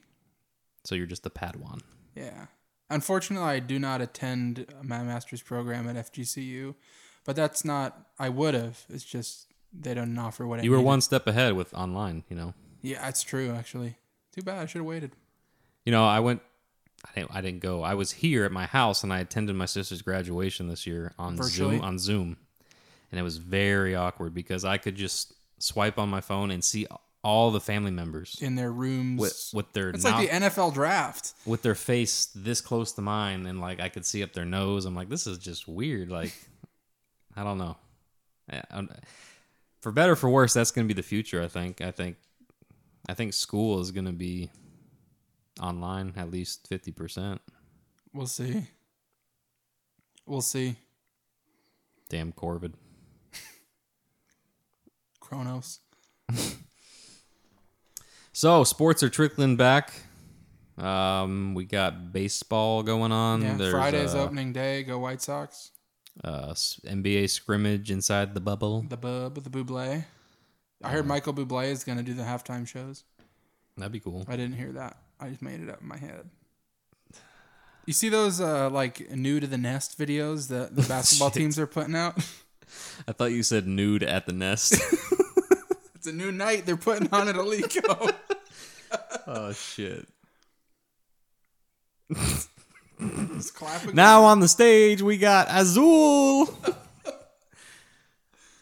so 0.85 0.95
you're 0.95 1.07
just 1.07 1.23
the 1.25 1.31
Padawan. 1.31 1.81
Yeah. 2.15 2.47
Unfortunately, 2.91 3.49
I 3.49 3.59
do 3.59 3.79
not 3.79 4.01
attend 4.01 4.67
my 4.83 5.03
master's 5.03 5.41
program 5.41 5.89
at 5.89 5.97
FGCU, 5.97 6.75
but 7.25 7.35
that's 7.37 7.65
not. 7.65 8.09
I 8.19 8.29
would 8.29 8.55
have. 8.55 8.85
It's 8.89 9.05
just 9.05 9.47
they 9.73 9.95
don't 9.95 10.17
offer 10.19 10.47
what 10.47 10.61
I 10.61 10.63
You 10.63 10.71
were 10.71 10.77
needed. 10.77 10.87
one 10.87 11.01
step 11.01 11.27
ahead 11.27 11.55
with 11.55 11.73
online, 11.75 12.25
you 12.29 12.37
know. 12.37 12.55
Yeah, 12.83 13.01
that's 13.01 13.23
true. 13.23 13.53
Actually, 13.53 13.97
too 14.35 14.43
bad. 14.43 14.59
I 14.59 14.67
should 14.67 14.81
have 14.81 14.87
waited. 14.87 15.13
You 15.85 15.93
know, 15.93 16.05
I 16.05 16.21
went. 16.21 16.43
I 17.05 17.11
didn't. 17.21 17.35
I 17.35 17.41
didn't 17.41 17.61
go. 17.61 17.83
I 17.83 17.95
was 17.95 18.13
here 18.13 18.45
at 18.45 18.53
my 18.53 18.67
house, 18.67 19.03
and 19.03 19.13
I 19.13 19.21
attended 19.21 19.57
my 19.57 19.67
sister's 19.67 20.03
graduation 20.03 20.69
this 20.69 20.87
year 20.87 21.13
on 21.19 21.37
Virtually? 21.37 21.77
Zoom. 21.77 21.85
On 21.85 21.99
Zoom, 21.99 22.37
and 23.11 23.19
it 23.19 23.23
was 23.23 23.39
very 23.39 23.95
awkward 23.95 24.35
because 24.35 24.65
I 24.65 24.79
could 24.79 24.95
just 24.97 25.33
swipe 25.59 25.99
on 25.99 26.09
my 26.09 26.21
phone 26.21 26.51
and 26.51 26.63
see 26.63 26.87
all 27.25 27.53
the 27.53 27.61
family 27.61 27.93
members 27.93 28.37
In 28.41 28.57
their 28.57 28.73
rooms. 28.73 29.21
with 29.21 29.51
with 29.53 29.73
their 29.73 29.91
it's 29.91 30.03
no- 30.05 30.11
like 30.11 30.29
the 30.31 30.35
NFL 30.37 30.75
draft. 30.75 31.35
with 31.47 31.63
their 31.63 31.75
face 31.77 32.27
this 32.35 32.61
close 32.61 32.93
to 32.93 33.01
mine, 33.03 33.47
and 33.47 33.61
like 33.61 33.81
I 33.81 33.89
could 33.89 34.05
see 34.07 34.23
up 34.23 34.33
their 34.33 34.45
nose. 34.45 34.85
I'm 34.87 34.95
like, 34.95 35.09
this 35.09 35.27
is 35.27 35.39
just 35.39 35.67
weird. 35.69 36.09
Like, 36.11 36.33
I 37.37 37.43
don't 37.45 37.59
know. 37.59 37.77
For 39.81 39.91
better 39.93 40.13
or 40.13 40.17
for 40.17 40.29
worse, 40.31 40.53
that's 40.53 40.71
going 40.71 40.87
to 40.87 40.95
be 40.95 40.97
the 41.01 41.07
future. 41.07 41.43
I 41.43 41.49
think. 41.49 41.81
I 41.81 41.91
think. 41.91 42.17
I 43.09 43.15
think 43.15 43.33
school 43.33 43.81
is 43.81 43.91
going 43.91 44.05
to 44.07 44.13
be 44.13 44.51
online 45.63 46.13
at 46.17 46.31
least 46.31 46.67
fifty 46.69 46.93
percent. 46.93 47.41
We'll 48.13 48.27
see. 48.27 48.67
We'll 50.27 50.43
see. 50.43 50.77
Damn 52.11 52.33
Corvid. 52.33 52.75
Kronos. 55.21 55.81
So 58.35 58.65
sports 58.65 59.03
are 59.03 59.11
trickling 59.11 59.57
back. 59.57 59.93
Um, 60.79 61.53
we 61.55 61.67
got 61.67 62.15
baseball 62.15 62.83
going 62.83 63.13
on. 63.13 63.43
Yeah. 63.43 63.57
There's 63.57 63.75
Friday's 63.75 64.15
uh, 64.15 64.23
opening 64.23 64.55
day. 64.55 64.83
Go 64.85 64.99
White 64.99 65.21
Sox. 65.21 65.71
uh, 66.25 66.49
NBA 66.55 67.29
scrimmage 67.29 67.91
inside 67.91 68.33
the 68.35 68.41
bubble. 68.41 68.87
The 68.89 68.97
bub, 68.97 69.35
the 69.35 69.51
Buble. 69.51 70.03
I 70.83 70.89
heard 70.89 71.07
Michael 71.07 71.35
Bublé 71.35 71.71
is 71.71 71.85
gonna 71.85 72.03
do 72.03 72.15
the 72.15 72.23
halftime 72.23 72.67
shows. 72.67 73.05
That'd 73.77 73.93
be 73.93 74.01
cool. 74.01 74.25
I 74.27 74.37
didn't 74.37 74.57
hear 74.57 74.73
that. 74.73 74.97
I 75.23 75.29
just 75.29 75.43
made 75.43 75.61
it 75.61 75.71
up 75.71 75.81
in 75.81 75.87
my 75.87 75.97
head. 75.97 76.29
You 77.87 77.93
see 77.93 78.09
those 78.09 78.41
uh, 78.41 78.69
like 78.71 79.11
new 79.11 79.39
to 79.39 79.47
the 79.47 79.59
nest 79.59 79.97
videos 79.99 80.49
that 80.49 80.75
the 80.75 80.83
basketball 80.89 81.31
teams 81.31 81.59
are 81.61 81.67
putting 81.67 81.95
out? 81.95 82.17
I 83.09 83.13
thought 83.13 83.33
you 83.33 83.43
said 83.43 83.67
nude 83.67 84.03
at 84.03 84.27
the 84.27 84.33
nest. 84.33 84.75
It's 85.95 86.09
a 86.09 86.13
new 86.13 86.33
night 86.33 86.67
they're 86.67 86.77
putting 86.77 87.09
on 87.13 87.29
at 87.29 87.37
Alico. 87.37 88.13
oh 89.29 89.53
shit. 89.53 90.09
Now 93.93 94.25
on 94.25 94.41
the 94.41 94.49
stage 94.49 95.01
we 95.01 95.17
got 95.17 95.47
Azul. 95.49 96.53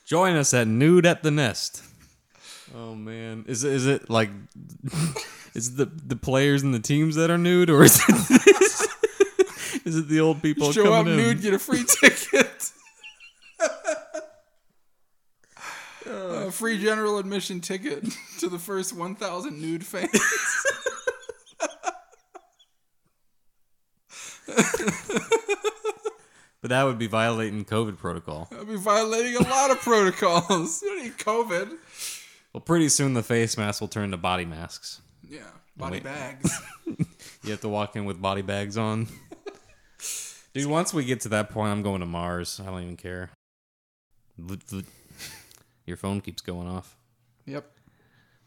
Join 0.04 0.36
us 0.36 0.52
at 0.52 0.68
Nude 0.68 1.06
at 1.06 1.22
the 1.22 1.30
Nest. 1.30 1.82
Oh 2.76 2.94
man, 2.94 3.46
is 3.48 3.64
is 3.64 3.86
it 3.86 4.10
like 4.10 4.28
is 5.54 5.68
it 5.68 5.76
the 5.76 5.86
the 5.86 6.16
players 6.16 6.62
and 6.62 6.72
the 6.74 6.80
teams 6.80 7.16
that 7.16 7.30
are 7.30 7.38
nude, 7.38 7.70
or 7.70 7.82
is 7.84 8.00
it 8.08 9.80
is 9.86 9.96
it 9.96 10.08
the 10.08 10.20
old 10.20 10.42
people 10.42 10.72
show 10.72 10.92
up 10.92 11.06
in? 11.06 11.16
nude, 11.16 11.42
get 11.42 11.54
a 11.54 11.58
free 11.58 11.84
ticket. 11.84 12.72
A 16.06 16.50
free 16.50 16.82
general 16.82 17.18
admission 17.18 17.60
ticket 17.60 18.04
to 18.40 18.48
the 18.48 18.58
first 18.58 18.92
1,000 18.96 19.60
nude 19.60 19.86
fans. 19.86 20.10
But 26.62 26.68
that 26.68 26.84
would 26.84 26.98
be 26.98 27.06
violating 27.06 27.64
COVID 27.64 27.96
protocol. 27.96 28.48
I'll 28.52 28.64
be 28.66 28.76
violating 28.76 29.36
a 29.36 29.42
lot 29.48 29.70
of 29.70 29.80
protocols. 29.80 30.82
You 30.90 30.90
don't 30.90 31.04
need 31.04 31.16
COVID. 31.18 31.76
Well, 32.52 32.60
pretty 32.60 32.88
soon 32.90 33.14
the 33.14 33.22
face 33.22 33.56
masks 33.56 33.80
will 33.80 33.88
turn 33.88 34.10
to 34.10 34.16
body 34.18 34.44
masks. 34.44 35.00
Yeah, 35.30 35.40
body 35.76 35.94
Wait. 35.96 36.04
bags. 36.04 36.60
You 37.42 37.52
have 37.52 37.62
to 37.62 37.68
walk 37.70 37.96
in 37.96 38.04
with 38.04 38.20
body 38.20 38.42
bags 38.42 38.76
on. 38.76 39.06
Dude, 40.52 40.66
once 40.66 40.92
we 40.92 41.06
get 41.06 41.20
to 41.22 41.30
that 41.30 41.48
point, 41.48 41.70
I'm 41.72 41.82
going 41.82 42.00
to 42.00 42.06
Mars. 42.06 42.60
I 42.62 42.66
don't 42.66 42.82
even 42.82 42.96
care. 42.98 43.30
Your 45.86 45.96
phone 45.96 46.20
keeps 46.20 46.42
going 46.42 46.68
off. 46.68 46.96
Yep, 47.46 47.70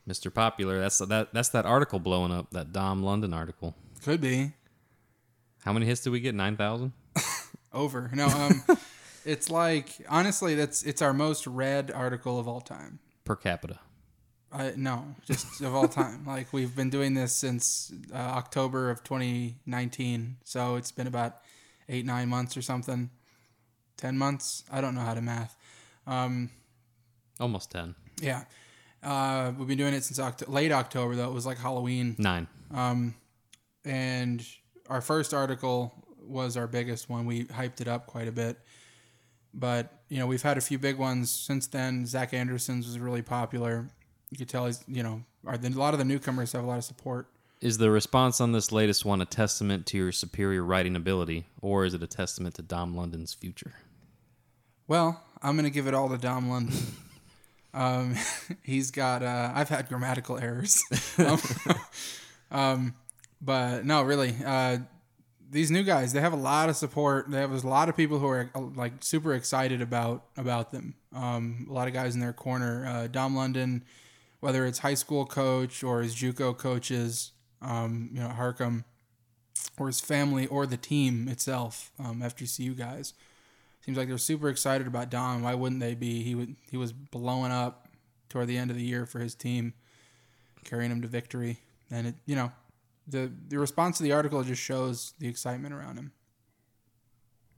Mr. 0.08 0.32
Popular, 0.32 0.80
that's 0.80 1.00
that 1.00 1.34
that's 1.34 1.50
that 1.50 1.66
article 1.66 2.00
blowing 2.00 2.32
up, 2.32 2.52
that 2.52 2.72
Dom 2.72 3.02
London 3.02 3.34
article. 3.34 3.74
could 4.04 4.22
be 4.22 4.52
How 5.64 5.74
many 5.74 5.86
hits 5.88 6.02
did 6.02 6.12
we 6.12 6.20
get? 6.20 6.36
9,000? 6.36 6.94
over. 7.74 8.12
No, 8.14 8.28
um, 8.28 8.64
it's 9.26 9.50
like 9.50 9.90
honestly, 10.10 10.54
that's 10.56 10.84
it's 10.84 11.02
our 11.02 11.14
most 11.14 11.48
read 11.48 11.90
article 11.92 12.38
of 12.40 12.48
all 12.48 12.62
time. 12.62 13.00
Per 13.26 13.36
capita. 13.36 13.80
I 14.54 14.74
no, 14.76 15.16
just 15.26 15.62
of 15.62 15.74
all 15.74 15.88
time. 15.88 16.24
Like 16.28 16.54
we've 16.54 16.76
been 16.76 16.90
doing 16.90 17.14
this 17.16 17.34
since 17.36 17.92
uh, 18.14 18.18
October 18.18 18.90
of 18.92 19.04
2019, 19.04 20.38
so 20.44 20.76
it's 20.76 20.92
been 20.92 21.08
about 21.08 21.38
eight 21.90 22.06
nine 22.06 22.30
months 22.30 22.56
or 22.56 22.62
something. 22.62 23.10
Ten 23.98 24.18
months. 24.18 24.64
I 24.72 24.80
don't 24.82 24.96
know 24.96 25.02
how 25.02 25.14
to 25.14 25.22
math. 25.22 25.56
Um, 26.06 26.50
Almost 27.40 27.72
10. 27.72 27.96
yeah, 28.22 28.44
uh, 29.02 29.52
we've 29.58 29.68
been 29.68 29.78
doing 29.78 29.94
it 29.94 30.04
since 30.04 30.20
Oct- 30.20 30.48
late 30.48 30.72
October 30.72 31.16
though. 31.16 31.30
It 31.30 31.34
was 31.34 31.46
like 31.46 31.58
Halloween. 31.58 32.16
9. 32.20 32.48
Um, 32.72 33.16
and 33.86 34.46
our 34.90 35.02
first 35.02 35.34
article 35.34 35.94
was 36.22 36.56
our 36.58 36.68
biggest 36.68 37.10
one. 37.10 37.26
We 37.26 37.46
hyped 37.46 37.82
it 37.82 37.88
up 37.88 38.06
quite 38.08 38.28
a 38.28 38.32
bit. 38.32 38.58
But, 39.54 40.02
you 40.10 40.18
know, 40.18 40.26
we've 40.26 40.42
had 40.42 40.58
a 40.58 40.62
few 40.62 40.80
big 40.80 40.98
ones 40.98 41.30
since 41.30 41.68
then. 41.68 42.06
Zach 42.06 42.34
Anderson's 42.34 42.88
was 42.88 42.98
really 42.98 43.22
popular. 43.22 43.88
You 44.34 44.40
could 44.40 44.50
tell 44.50 44.66
he's, 44.66 44.84
you 44.88 45.04
know, 45.04 45.24
are 45.46 45.54
a 45.54 45.70
lot 45.70 45.94
of 45.94 46.00
the 46.00 46.06
newcomers 46.06 46.54
have 46.54 46.64
a 46.64 46.66
lot 46.66 46.80
of 46.80 46.84
support. 46.84 47.28
Is 47.62 47.78
the 47.78 47.92
response 47.92 48.42
on 48.42 48.52
this 48.52 48.72
latest 48.72 49.06
one 49.06 49.22
a 49.22 49.26
testament 49.26 49.86
to 49.86 49.98
your 49.98 50.12
superior 50.12 50.64
writing 50.64 50.96
ability, 50.96 51.46
or 51.62 51.86
is 51.86 51.94
it 51.94 52.02
a 52.02 52.08
testament 52.08 52.56
to 52.56 52.64
Dom 52.64 52.98
London's 52.98 53.36
future? 53.36 53.76
Well, 54.88 55.22
I'm 55.40 55.56
going 55.56 55.66
to 55.66 55.70
give 55.70 55.86
it 55.86 55.94
all 55.94 56.10
to 56.10 56.18
Dom 56.18 56.50
London. 56.50 56.76
um, 57.76 58.16
he's 58.64 58.90
got, 58.90 59.22
uh, 59.22 59.52
I've 59.54 59.70
had 59.70 59.88
grammatical 59.88 60.40
errors. 60.40 60.84
um, 61.20 61.42
um, 62.50 62.96
but 63.40 63.86
no, 63.86 64.02
really, 64.02 64.34
uh, 64.44 64.80
these 65.52 65.70
new 65.70 65.84
guys, 65.84 66.12
they 66.12 66.22
have 66.22 66.34
a 66.34 66.38
lot 66.38 66.70
of 66.70 66.76
support. 66.76 67.30
They 67.30 67.38
have 67.38 67.52
a 67.52 67.68
lot 67.68 67.88
of 67.88 67.96
people 67.96 68.18
who 68.18 68.28
are 68.28 68.50
uh, 68.56 68.62
like 68.62 68.94
super 69.02 69.36
excited 69.36 69.80
about 69.80 70.24
about 70.38 70.72
them. 70.72 70.96
Um, 71.16 71.68
a 71.70 71.72
lot 71.72 71.88
of 71.88 71.94
guys 71.94 72.16
in 72.16 72.20
their 72.20 72.34
corner. 72.34 72.86
Uh, 72.88 73.08
Dom 73.08 73.36
London, 73.36 73.84
whether 74.44 74.66
it's 74.66 74.80
high 74.80 74.94
school 74.94 75.26
coach 75.26 75.86
or 75.86 76.02
his 76.02 76.14
JUCO 76.14 76.58
coaches, 76.58 77.32
um, 77.62 78.10
you 78.12 78.20
know, 78.20 78.28
Harkham, 78.28 78.84
or 79.80 79.88
his 79.88 80.02
family 80.02 80.48
or 80.48 80.66
the 80.66 80.76
team 80.76 81.30
itself, 81.30 81.94
um, 81.98 82.20
FGCU 82.20 82.78
guys. 82.78 83.14
Seems 83.80 83.98
like 83.98 84.10
they're 84.10 84.18
super 84.18 84.50
excited 84.50 84.86
about 84.86 85.10
Dom. 85.10 85.44
Why 85.44 85.54
wouldn't 85.54 85.80
they 85.80 85.96
be? 85.96 86.24
He 86.24 86.36
would. 86.36 86.58
He 86.70 86.76
was 86.76 86.92
blowing 86.92 87.54
up 87.54 87.88
toward 88.28 88.48
the 88.48 88.58
end 88.58 88.70
of 88.70 88.76
the 88.76 88.84
year 88.84 89.06
for 89.06 89.20
his 89.20 89.34
team, 89.34 89.76
carrying 90.66 90.92
him 90.92 91.02
to 91.04 91.08
victory. 91.08 91.60
And 91.90 92.08
it, 92.08 92.16
you 92.26 92.36
know, 92.36 92.52
the 93.08 93.32
the 93.48 93.58
response 93.58 93.96
to 94.00 94.04
the 94.04 94.12
article 94.12 94.44
just 94.44 94.62
shows 94.62 95.14
the 95.20 95.28
excitement 95.30 95.74
around 95.74 95.96
him. 95.96 96.12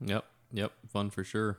Yep, 0.00 0.24
yep, 0.52 0.72
fun 0.86 1.10
for 1.10 1.24
sure. 1.24 1.58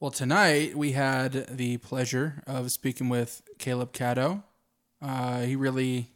Well, 0.00 0.10
tonight 0.10 0.74
we 0.78 0.92
had 0.92 1.58
the 1.58 1.76
pleasure 1.76 2.42
of 2.46 2.72
speaking 2.72 3.10
with 3.10 3.42
Caleb 3.58 3.92
Catto. 3.92 4.42
Uh, 5.02 5.42
he 5.42 5.56
really, 5.56 6.08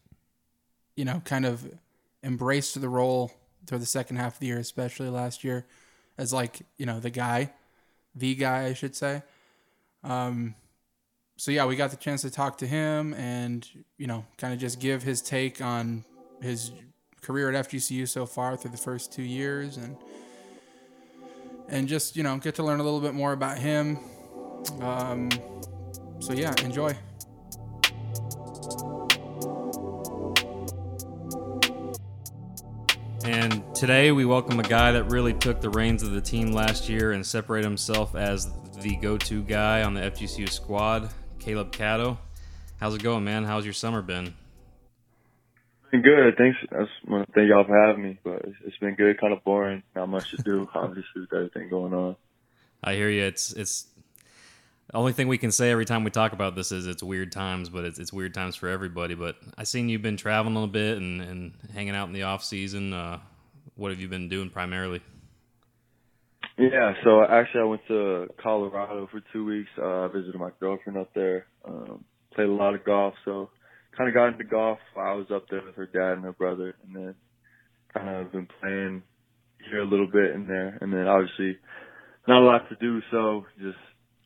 you 0.97 1.05
know, 1.05 1.21
kind 1.27 1.45
of 1.45 1.71
embraced 2.23 2.81
the 2.81 2.89
role 2.89 3.31
for 3.67 3.77
the 3.77 3.85
second 3.85 4.17
half 4.17 4.37
of 4.37 4.39
the 4.39 4.47
year, 4.47 4.59
especially 4.59 5.11
last 5.11 5.45
year, 5.45 5.67
as 6.17 6.33
like 6.33 6.63
you 6.79 6.87
know 6.87 6.99
the 6.99 7.11
guy, 7.11 7.53
the 8.15 8.35
guy 8.35 8.65
I 8.65 8.73
should 8.73 8.97
say. 8.97 9.23
Um, 10.03 10.55
so 11.37 11.51
yeah, 11.51 11.67
we 11.67 11.77
got 11.77 11.91
the 11.91 11.99
chance 11.99 12.23
to 12.23 12.31
talk 12.31 12.57
to 12.59 12.67
him 12.67 13.13
and 13.13 13.69
you 13.99 14.07
know 14.07 14.25
kind 14.39 14.55
of 14.55 14.59
just 14.59 14.81
give 14.81 15.03
his 15.03 15.21
take 15.21 15.61
on 15.61 16.07
his 16.41 16.73
career 17.21 17.53
at 17.53 17.69
FGCU 17.69 18.09
so 18.09 18.25
far 18.25 18.57
through 18.57 18.71
the 18.71 18.79
first 18.79 19.13
two 19.13 19.23
years 19.23 19.77
and 19.77 19.95
and 21.69 21.89
just 21.89 22.17
you 22.17 22.23
know 22.23 22.37
get 22.39 22.55
to 22.57 22.63
learn 22.63 22.81
a 22.81 22.83
little 22.83 23.01
bit 23.01 23.15
more 23.15 23.33
about 23.33 23.59
him. 23.59 23.99
Um, 24.81 25.31
so 26.21 26.33
yeah, 26.33 26.55
enjoy. 26.63 26.97
And 33.25 33.65
today 33.75 34.13
we 34.13 34.27
welcome 34.27 34.61
a 34.61 34.63
guy 34.63 34.93
that 34.93 35.05
really 35.05 35.33
took 35.33 35.63
the 35.63 35.71
reins 35.71 36.03
of 36.03 36.11
the 36.13 36.21
team 36.21 36.53
last 36.53 36.91
year 36.91 37.13
and 37.13 37.25
separated 37.25 37.67
himself 37.67 38.15
as 38.15 38.53
the 38.81 38.97
go-to 38.97 39.43
guy 39.43 39.83
on 39.83 39.95
the 39.95 40.03
FGCU 40.03 40.51
squad, 40.51 41.09
Caleb 41.39 41.73
Catto. 41.73 42.19
How's 42.79 42.95
it 42.95 43.03
going, 43.03 43.25
man? 43.25 43.45
How's 43.45 43.65
your 43.65 43.73
summer 43.73 44.03
been? 44.03 44.35
Been 45.95 46.03
good. 46.03 46.37
Thanks. 46.37 46.59
I 46.73 46.81
just 46.83 47.09
want 47.09 47.25
to 47.25 47.33
thank 47.35 47.49
y'all 47.49 47.63
for 47.63 47.87
having 47.87 48.03
me, 48.03 48.19
but 48.25 48.45
it's, 48.45 48.57
it's 48.65 48.79
been 48.79 48.97
good. 48.97 49.21
Kind 49.21 49.33
of 49.33 49.45
boring. 49.45 49.85
Not 49.95 50.09
much 50.09 50.29
to 50.33 50.39
do, 50.39 50.69
obviously, 50.75 51.21
with 51.21 51.33
everything 51.33 51.69
going 51.69 51.95
on. 51.95 52.17
I 52.83 52.95
hear 52.95 53.09
you. 53.09 53.23
It's 53.23 53.53
it's 53.53 53.87
the 54.91 54.97
only 54.97 55.13
thing 55.13 55.29
we 55.29 55.39
can 55.39 55.53
say 55.53 55.71
every 55.71 55.85
time 55.85 56.03
we 56.03 56.11
talk 56.11 56.33
about 56.33 56.57
this 56.57 56.73
is 56.73 56.89
it's 56.89 57.01
weird 57.01 57.31
times, 57.31 57.69
but 57.69 57.85
it's 57.85 58.01
it's 58.01 58.13
weird 58.13 58.35
times 58.35 58.57
for 58.57 58.69
everybody. 58.69 59.15
But 59.15 59.37
I 59.57 59.63
seen 59.63 59.89
you've 59.89 60.03
been 60.03 60.17
traveling 60.17 60.61
a 60.61 60.67
bit 60.67 60.97
and, 60.97 61.21
and 61.21 61.53
hanging 61.73 61.95
out 61.95 62.09
in 62.09 62.13
the 62.13 62.25
off 62.25 62.43
season. 62.43 62.93
Uh, 62.93 63.21
what 63.77 63.93
have 63.93 64.01
you 64.01 64.09
been 64.09 64.29
doing 64.29 64.51
primarily? 64.51 65.01
Yeah. 66.59 66.95
So 67.05 67.23
actually, 67.23 67.61
I 67.61 67.65
went 67.67 67.83
to 67.87 68.27
Colorado 68.43 69.09
for 69.13 69.23
two 69.33 69.45
weeks. 69.45 69.71
Uh, 69.79 70.07
I 70.07 70.09
visited 70.09 70.35
my 70.41 70.51
girlfriend 70.59 70.99
up 70.99 71.15
there. 71.15 71.47
Um, 71.65 72.05
played 72.35 72.49
a 72.49 72.53
lot 72.53 72.75
of 72.75 72.85
golf. 72.85 73.15
So 73.25 73.51
kind 73.97 74.09
of 74.09 74.15
got 74.15 74.29
into 74.29 74.45
golf 74.45 74.79
while 74.95 75.13
I 75.13 75.15
was 75.15 75.27
up 75.33 75.47
there 75.51 75.63
with 75.65 75.77
her 75.77 75.87
dad 75.87 76.17
and 76.17 76.25
her 76.25 76.33
brother, 76.33 76.75
and 76.85 76.95
then 76.95 77.15
kind 77.93 78.09
of 78.09 78.33
been 78.33 78.49
playing 78.61 79.03
here 79.71 79.81
a 79.81 79.87
little 79.87 80.09
bit 80.11 80.33
in 80.33 80.47
there, 80.47 80.79
and 80.81 80.93
then 80.93 81.07
obviously 81.07 81.59
not 82.27 82.43
a 82.43 82.47
lot 82.47 82.69
to 82.69 82.77
do, 82.77 83.01
so 83.11 83.45
just 83.59 83.79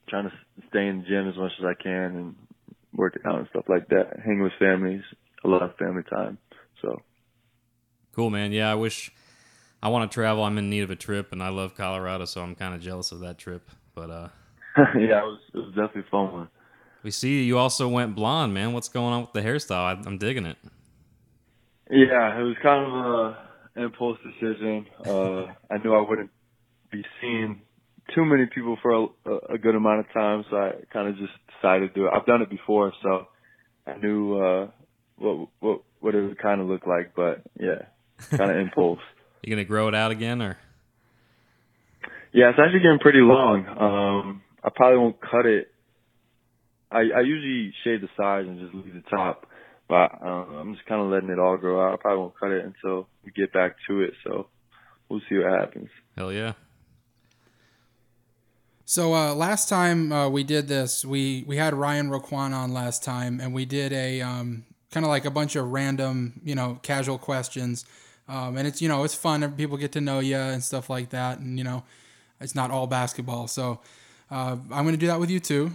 trying 0.08 0.24
to 0.24 0.32
stay 0.68 0.86
in 0.86 0.98
the 0.98 1.08
gym 1.08 1.28
as 1.28 1.36
much 1.36 1.52
as 1.58 1.64
I 1.64 1.80
can 1.80 2.16
and 2.16 2.34
working 2.94 3.22
out 3.26 3.38
and 3.38 3.48
stuff 3.50 3.64
like 3.68 3.88
that. 3.88 4.20
Hang 4.24 4.40
with 4.42 4.52
families, 4.58 5.02
a 5.44 5.48
lot 5.48 5.62
of 5.62 5.76
family 5.76 6.02
time. 6.08 6.38
So 6.82 7.02
cool, 8.14 8.30
man. 8.30 8.52
Yeah, 8.52 8.70
I 8.70 8.74
wish 8.74 9.12
I 9.82 9.88
want 9.88 10.10
to 10.10 10.14
travel. 10.14 10.44
I'm 10.44 10.58
in 10.58 10.70
need 10.70 10.82
of 10.82 10.90
a 10.90 10.96
trip, 10.96 11.32
and 11.32 11.42
I 11.42 11.48
love 11.50 11.76
Colorado, 11.76 12.24
so 12.24 12.42
I'm 12.42 12.54
kind 12.54 12.74
of 12.74 12.80
jealous 12.80 13.12
of 13.12 13.20
that 13.20 13.38
trip. 13.38 13.68
But 13.94 14.10
uh, 14.10 14.28
yeah, 14.76 15.22
it 15.22 15.26
was 15.26 15.40
it 15.54 15.58
was 15.58 15.68
definitely 15.68 16.02
a 16.02 16.10
fun 16.10 16.32
one. 16.32 16.48
We 17.02 17.10
see 17.10 17.44
you 17.44 17.58
also 17.58 17.88
went 17.88 18.14
blonde, 18.14 18.54
man. 18.54 18.72
What's 18.72 18.88
going 18.88 19.12
on 19.12 19.20
with 19.22 19.32
the 19.32 19.40
hairstyle? 19.40 20.04
I, 20.04 20.08
am 20.08 20.18
digging 20.18 20.46
it. 20.46 20.56
Yeah, 21.90 22.38
it 22.38 22.42
was 22.42 22.56
kind 22.62 22.84
of 22.84 22.92
a 22.92 23.82
impulse 23.84 24.18
decision. 24.24 24.86
Uh, 25.06 25.46
I 25.70 25.78
knew 25.82 25.94
I 25.94 26.04
wouldn't 26.06 26.30
be 26.90 27.04
seeing 27.20 27.62
too 28.14 28.24
many 28.24 28.46
people 28.46 28.76
for 28.82 29.10
a, 29.26 29.54
a 29.54 29.58
good 29.58 29.74
amount 29.74 30.00
of 30.00 30.12
time, 30.12 30.44
so 30.50 30.56
I 30.56 30.72
kind 30.92 31.08
of 31.08 31.16
just 31.16 31.32
decided 31.54 31.94
to 31.94 32.00
do 32.00 32.06
it. 32.06 32.12
I've 32.14 32.26
done 32.26 32.42
it 32.42 32.50
before, 32.50 32.92
so 33.02 33.28
I 33.86 33.96
knew 33.96 34.38
uh, 34.38 34.68
what 35.16 35.48
what 35.60 35.80
what 36.00 36.14
it 36.14 36.22
would 36.22 36.38
kind 36.38 36.60
of 36.60 36.66
look 36.66 36.86
like. 36.86 37.12
But 37.14 37.42
yeah, 37.58 37.86
kind 38.30 38.50
of 38.50 38.56
impulse. 38.64 39.00
You 39.42 39.50
gonna 39.50 39.64
grow 39.64 39.88
it 39.88 39.94
out 39.94 40.10
again, 40.10 40.42
or? 40.42 40.58
Yeah, 42.32 42.50
it's 42.50 42.58
actually 42.58 42.80
getting 42.80 42.98
pretty 42.98 43.20
long. 43.20 43.66
Um, 43.68 44.42
I 44.62 44.68
probably 44.74 44.98
won't 44.98 45.20
cut 45.20 45.46
it 45.46 45.72
I, 46.90 47.00
I 47.16 47.20
usually 47.20 47.72
shave 47.84 48.00
the 48.00 48.08
sides 48.16 48.48
and 48.48 48.60
just 48.60 48.74
leave 48.74 48.94
the 48.94 49.08
top, 49.10 49.46
but 49.88 50.10
um, 50.22 50.54
I'm 50.54 50.74
just 50.74 50.86
kind 50.86 51.00
of 51.00 51.08
letting 51.08 51.30
it 51.30 51.38
all 51.38 51.56
grow 51.56 51.86
out. 51.86 51.94
I 51.94 51.96
probably 51.96 52.20
won't 52.20 52.38
cut 52.38 52.50
it 52.50 52.64
until 52.64 53.08
we 53.24 53.30
get 53.32 53.52
back 53.52 53.76
to 53.88 54.02
it. 54.02 54.14
So 54.24 54.48
we'll 55.08 55.20
see 55.28 55.36
what 55.38 55.52
happens. 55.52 55.88
Hell 56.16 56.32
yeah. 56.32 56.54
So 58.84 59.14
uh, 59.14 59.34
last 59.34 59.68
time 59.68 60.12
uh, 60.12 60.30
we 60.30 60.44
did 60.44 60.66
this, 60.66 61.04
we 61.04 61.44
we 61.46 61.58
had 61.58 61.74
Ryan 61.74 62.08
Roquan 62.08 62.54
on 62.54 62.72
last 62.72 63.04
time, 63.04 63.38
and 63.38 63.52
we 63.52 63.66
did 63.66 63.92
a 63.92 64.22
um, 64.22 64.64
kind 64.90 65.04
of 65.04 65.10
like 65.10 65.26
a 65.26 65.30
bunch 65.30 65.56
of 65.56 65.70
random, 65.70 66.40
you 66.42 66.54
know, 66.54 66.78
casual 66.82 67.18
questions. 67.18 67.84
Um, 68.28 68.56
and 68.56 68.66
it's 68.66 68.80
you 68.80 68.88
know 68.88 69.04
it's 69.04 69.14
fun. 69.14 69.52
People 69.52 69.76
get 69.76 69.92
to 69.92 70.00
know 70.00 70.20
you 70.20 70.36
and 70.36 70.64
stuff 70.64 70.88
like 70.88 71.10
that, 71.10 71.38
and 71.38 71.58
you 71.58 71.64
know, 71.64 71.84
it's 72.40 72.54
not 72.54 72.70
all 72.70 72.86
basketball. 72.86 73.46
So 73.46 73.80
uh, 74.30 74.56
I'm 74.70 74.84
going 74.84 74.92
to 74.94 74.96
do 74.96 75.08
that 75.08 75.20
with 75.20 75.30
you 75.30 75.40
too. 75.40 75.72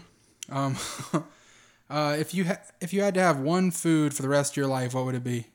Um, 0.53 0.77
uh, 1.89 2.15
if 2.19 2.35
you 2.35 2.45
ha- 2.45 2.61
if 2.79 2.93
you 2.93 3.01
had 3.01 3.15
to 3.15 3.21
have 3.21 3.39
one 3.39 3.71
food 3.71 4.13
for 4.13 4.21
the 4.21 4.29
rest 4.29 4.53
of 4.53 4.57
your 4.57 4.67
life, 4.67 4.93
what 4.93 5.05
would 5.05 5.15
it 5.15 5.23
be? 5.23 5.47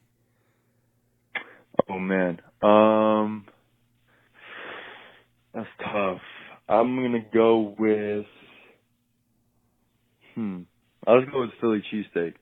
Oh 1.88 2.00
man, 2.00 2.40
um, 2.60 3.46
that's 5.54 5.68
tough. 5.80 6.20
I'm 6.68 6.96
gonna 6.96 7.24
go 7.32 7.76
with 7.78 8.26
hmm. 10.34 10.62
I'll 11.06 11.20
just 11.20 11.32
go 11.32 11.42
with 11.42 11.50
Philly 11.60 11.84
cheesesteak. 11.92 12.34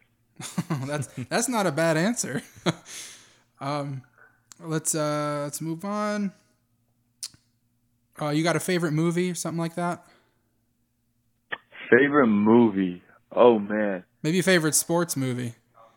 that's 0.86 1.08
that's 1.28 1.48
not 1.50 1.66
a 1.66 1.72
bad 1.72 1.98
answer. 1.98 2.42
um, 3.60 4.00
let's 4.58 4.94
uh 4.94 5.42
let's 5.44 5.60
move 5.60 5.84
on. 5.84 6.32
Uh, 8.18 8.30
you 8.30 8.42
got 8.42 8.56
a 8.56 8.60
favorite 8.60 8.92
movie 8.92 9.30
or 9.30 9.34
something 9.34 9.60
like 9.60 9.74
that? 9.74 10.06
Favorite 11.90 12.26
movie? 12.26 13.02
Oh 13.32 13.58
man. 13.58 14.04
Maybe 14.22 14.42
favorite 14.42 14.74
sports 14.74 15.16
movie. 15.16 15.54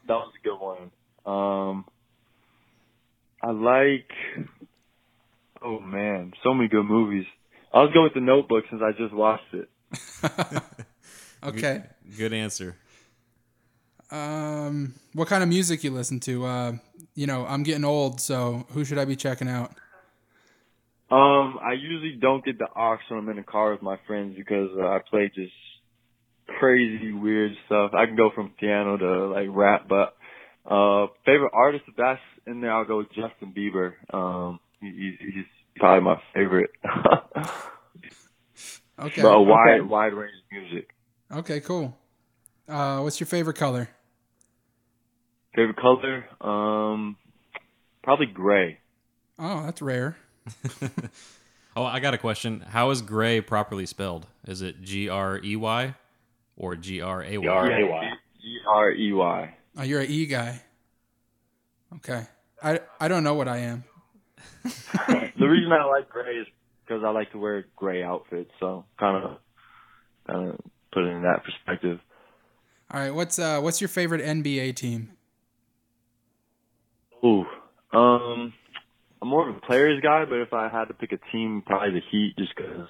That 0.07 0.15
was 0.15 0.33
a 0.39 0.47
good 0.47 0.57
one. 0.57 0.91
Um, 1.25 1.85
I 3.41 3.51
like. 3.51 4.11
Oh 5.61 5.79
man, 5.79 6.33
so 6.43 6.53
many 6.53 6.69
good 6.69 6.85
movies. 6.85 7.25
I 7.73 7.79
was 7.81 7.91
going 7.93 8.05
with 8.05 8.13
The 8.13 8.21
Notebook 8.21 8.65
since 8.69 8.81
I 8.81 8.91
just 8.91 9.13
watched 9.13 9.53
it. 9.53 9.69
okay. 11.43 11.83
Good, 12.05 12.17
good, 12.17 12.33
answer. 12.33 12.75
Um, 14.09 14.95
what 15.13 15.27
kind 15.27 15.43
of 15.43 15.49
music 15.49 15.83
you 15.83 15.91
listen 15.91 16.19
to? 16.21 16.45
Uh, 16.45 16.71
you 17.13 17.27
know, 17.27 17.45
I'm 17.45 17.63
getting 17.63 17.83
old, 17.83 18.19
so 18.21 18.65
who 18.71 18.85
should 18.85 18.97
I 18.97 19.05
be 19.05 19.15
checking 19.15 19.47
out? 19.47 19.71
Um, 21.11 21.59
I 21.61 21.73
usually 21.73 22.17
don't 22.19 22.43
get 22.43 22.59
the 22.59 22.67
aux 22.75 22.97
when 23.09 23.19
I'm 23.19 23.29
in 23.29 23.37
the 23.37 23.43
car 23.43 23.71
with 23.71 23.81
my 23.81 23.97
friends 24.07 24.35
because 24.37 24.69
uh, 24.77 24.85
I 24.85 24.99
play 25.09 25.31
just 25.33 25.51
crazy 26.59 27.11
weird 27.11 27.51
stuff. 27.65 27.91
I 27.93 28.05
can 28.05 28.15
go 28.15 28.31
from 28.33 28.53
piano 28.59 28.97
to 28.97 29.27
like 29.27 29.47
rap, 29.49 29.87
but 29.87 30.15
uh 30.69 31.07
favorite 31.25 31.51
artist 31.53 31.85
if 31.87 31.95
that's 31.95 32.19
in 32.45 32.61
there 32.61 32.73
I'll 32.73 32.85
go 32.85 32.97
with 32.97 33.07
Justin 33.09 33.53
Bieber. 33.55 33.93
Um 34.13 34.59
he, 34.81 35.15
he's 35.19 35.45
probably 35.77 36.03
my 36.03 36.21
favorite. 36.33 36.71
okay. 38.99 39.21
But 39.21 39.33
a 39.33 39.41
wide 39.41 39.79
okay. 39.79 39.87
wide 39.87 40.13
range 40.13 40.33
of 40.35 40.51
music. 40.51 40.89
Okay, 41.31 41.59
cool. 41.61 41.97
Uh 42.67 42.99
what's 42.99 43.19
your 43.19 43.27
favorite 43.27 43.57
color? 43.57 43.89
Favorite 45.55 45.77
color? 45.77 46.25
Um 46.41 47.17
probably 48.03 48.27
gray. 48.27 48.79
Oh, 49.37 49.63
that's 49.63 49.81
rare. 49.81 50.17
oh, 51.75 51.83
I 51.83 51.99
got 51.99 52.13
a 52.13 52.17
question. 52.17 52.61
How 52.67 52.89
is 52.89 53.01
gray 53.01 53.39
properly 53.39 53.85
spelled? 53.85 54.27
Is 54.45 54.61
it 54.61 54.81
G 54.81 55.07
R 55.07 55.39
E 55.43 55.55
Y? 55.55 55.95
Or 56.59 56.75
G 56.75 57.01
R 57.01 57.23
A 57.23 57.37
Y? 57.37 57.41
G 57.41 57.47
R 57.47 57.71
A 57.71 57.87
Y. 57.87 58.09
G 58.39 58.57
R 58.67 58.91
E 58.91 59.13
Y. 59.13 59.55
Oh, 59.77 59.83
you're 59.83 60.01
an 60.01 60.11
E 60.11 60.25
guy. 60.27 60.61
Okay. 61.95 62.27
I, 62.61 62.81
I 62.99 63.07
don't 63.07 63.23
know 63.23 63.33
what 63.33 63.47
I 63.47 63.59
am. 63.59 63.85
the 64.63 65.47
reason 65.47 65.71
I 65.71 65.85
like 65.85 66.09
gray 66.09 66.35
is 66.35 66.47
because 66.85 67.03
I 67.03 67.09
like 67.09 67.31
to 67.31 67.37
wear 67.37 67.65
gray 67.75 68.03
outfits, 68.03 68.51
so 68.59 68.85
kind 68.99 69.23
of 69.23 69.37
kind 70.27 70.49
of 70.49 70.59
put 70.91 71.05
it 71.05 71.07
in 71.07 71.21
that 71.23 71.43
perspective. 71.43 71.99
All 72.91 72.99
right, 72.99 73.13
what's 73.13 73.39
uh 73.39 73.61
what's 73.61 73.79
your 73.79 73.87
favorite 73.87 74.21
NBA 74.21 74.75
team? 74.75 75.11
Ooh, 77.23 77.45
um, 77.93 78.53
I'm 79.21 79.27
more 79.27 79.49
of 79.49 79.55
a 79.55 79.59
players 79.59 80.01
guy, 80.01 80.25
but 80.25 80.39
if 80.39 80.53
I 80.53 80.69
had 80.69 80.85
to 80.85 80.93
pick 80.93 81.11
a 81.11 81.19
team, 81.31 81.63
probably 81.65 81.99
the 81.99 82.05
Heat, 82.11 82.35
just 82.37 82.53
because 82.55 82.87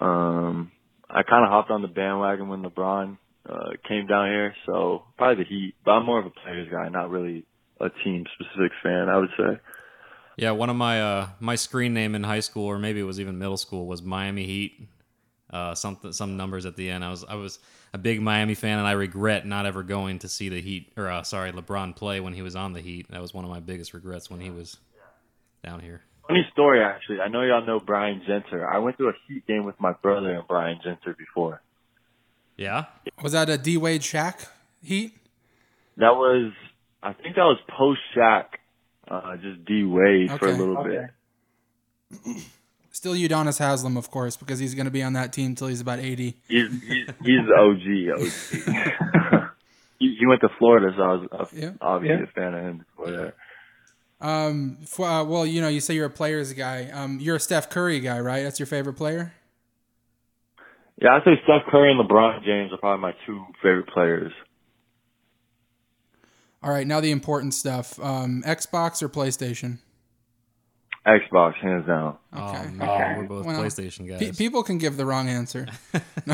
um 0.00 0.72
I 1.12 1.22
kind 1.22 1.44
of 1.44 1.50
hopped 1.50 1.70
on 1.70 1.82
the 1.82 1.88
bandwagon 1.88 2.48
when 2.48 2.62
LeBron 2.62 3.18
uh, 3.48 3.70
came 3.88 4.06
down 4.06 4.28
here. 4.28 4.54
So 4.66 5.04
probably 5.16 5.44
the 5.44 5.48
Heat, 5.48 5.74
but 5.84 5.92
I'm 5.92 6.06
more 6.06 6.18
of 6.18 6.26
a 6.26 6.30
players 6.30 6.68
guy, 6.70 6.88
not 6.88 7.10
really 7.10 7.44
a 7.80 7.88
team 8.04 8.24
specific 8.34 8.72
fan. 8.82 9.08
I 9.08 9.16
would 9.16 9.30
say. 9.36 9.60
Yeah, 10.36 10.52
one 10.52 10.70
of 10.70 10.76
my 10.76 11.02
uh, 11.02 11.28
my 11.40 11.56
screen 11.56 11.92
name 11.92 12.14
in 12.14 12.22
high 12.22 12.40
school, 12.40 12.66
or 12.66 12.78
maybe 12.78 13.00
it 13.00 13.04
was 13.04 13.20
even 13.20 13.38
middle 13.38 13.56
school, 13.56 13.86
was 13.86 14.02
Miami 14.02 14.44
Heat. 14.46 14.88
Uh, 15.50 15.74
something 15.74 16.12
some 16.12 16.36
numbers 16.36 16.64
at 16.64 16.76
the 16.76 16.88
end. 16.88 17.04
I 17.04 17.10
was 17.10 17.24
I 17.24 17.34
was 17.34 17.58
a 17.92 17.98
big 17.98 18.22
Miami 18.22 18.54
fan, 18.54 18.78
and 18.78 18.86
I 18.86 18.92
regret 18.92 19.46
not 19.46 19.66
ever 19.66 19.82
going 19.82 20.20
to 20.20 20.28
see 20.28 20.48
the 20.48 20.60
Heat 20.60 20.92
or 20.96 21.08
uh, 21.08 21.22
sorry 21.24 21.50
LeBron 21.50 21.96
play 21.96 22.20
when 22.20 22.34
he 22.34 22.42
was 22.42 22.54
on 22.54 22.72
the 22.72 22.80
Heat. 22.80 23.10
That 23.10 23.20
was 23.20 23.34
one 23.34 23.44
of 23.44 23.50
my 23.50 23.60
biggest 23.60 23.92
regrets 23.92 24.30
when 24.30 24.40
he 24.40 24.50
was 24.50 24.76
down 25.64 25.80
here. 25.80 26.02
Funny 26.30 26.46
story, 26.52 26.80
actually. 26.82 27.20
I 27.20 27.28
know 27.28 27.42
y'all 27.42 27.66
know 27.66 27.80
Brian 27.80 28.22
Genter. 28.28 28.64
I 28.64 28.78
went 28.78 28.96
to 28.98 29.08
a 29.08 29.12
Heat 29.26 29.46
game 29.48 29.64
with 29.64 29.78
my 29.80 29.92
brother 29.92 30.32
and 30.32 30.46
Brian 30.46 30.78
Genter 30.84 31.16
before. 31.18 31.60
Yeah, 32.56 32.84
Was 33.22 33.32
that 33.32 33.48
a 33.48 33.58
D 33.58 33.76
Wade 33.76 34.02
Shaq 34.02 34.46
Heat? 34.82 35.12
That 35.96 36.14
was, 36.14 36.52
I 37.02 37.12
think 37.14 37.34
that 37.36 37.42
was 37.42 37.58
post 37.68 38.00
Shaq, 38.16 38.44
uh, 39.08 39.36
just 39.38 39.64
D 39.64 39.82
Wade 39.84 40.30
for 40.38 40.46
a 40.46 40.50
Okay. 40.50 40.58
little 40.58 40.84
bit. 40.84 42.36
Still 42.92 43.14
Udonis 43.14 43.58
Haslam, 43.58 43.96
of 43.96 44.10
course, 44.10 44.36
because 44.36 44.58
he's 44.58 44.74
going 44.74 44.84
to 44.84 44.90
be 44.90 45.02
on 45.02 45.14
that 45.14 45.32
team 45.32 45.54
till 45.54 45.68
he's 45.68 45.80
about 45.80 45.98
80. 46.00 46.36
He's 46.48 46.68
he's, 46.82 47.06
he's 47.22 47.40
OG. 47.56 48.20
OG. 48.20 48.30
he, 49.98 50.16
he 50.18 50.26
went 50.26 50.40
to 50.42 50.48
Florida, 50.58 50.92
so 50.96 51.02
I 51.02 51.12
was 51.14 51.28
uh, 51.32 51.44
Yeah. 51.56 51.70
obviously 51.80 52.24
a 52.24 52.26
fan 52.28 52.54
of 52.54 52.62
him 52.64 52.78
before 52.78 53.10
that. 53.12 53.34
Um, 54.20 54.78
f- 54.82 55.00
uh, 55.00 55.24
well, 55.26 55.46
you 55.46 55.60
know, 55.60 55.68
you 55.68 55.80
say 55.80 55.94
you're 55.94 56.06
a 56.06 56.10
players 56.10 56.52
guy. 56.52 56.90
Um, 56.90 57.18
you're 57.20 57.36
a 57.36 57.40
Steph 57.40 57.70
Curry 57.70 58.00
guy, 58.00 58.20
right? 58.20 58.42
That's 58.42 58.58
your 58.60 58.66
favorite 58.66 58.94
player. 58.94 59.32
Yeah, 61.00 61.14
I'd 61.16 61.24
say 61.24 61.40
Steph 61.44 61.62
Curry 61.70 61.90
and 61.92 62.00
LeBron 62.06 62.44
James 62.44 62.72
are 62.72 62.76
probably 62.78 63.00
my 63.00 63.14
two 63.26 63.42
favorite 63.62 63.88
players. 63.88 64.32
All 66.62 66.70
right, 66.70 66.86
now 66.86 67.00
the 67.00 67.10
important 67.10 67.54
stuff. 67.54 67.98
Um, 67.98 68.42
Xbox 68.46 69.02
or 69.02 69.08
PlayStation? 69.08 69.78
Xbox, 71.06 71.54
hands 71.54 71.86
down. 71.86 72.18
Oh 72.34 72.48
Okay. 72.50 73.14
we're 73.16 73.24
both 73.24 73.46
Well, 73.46 73.62
PlayStation 73.62 74.06
guys. 74.06 74.18
Pe- 74.20 74.32
people 74.32 74.62
can 74.62 74.76
give 74.76 74.98
the 74.98 75.06
wrong 75.06 75.28
answer. 75.28 75.66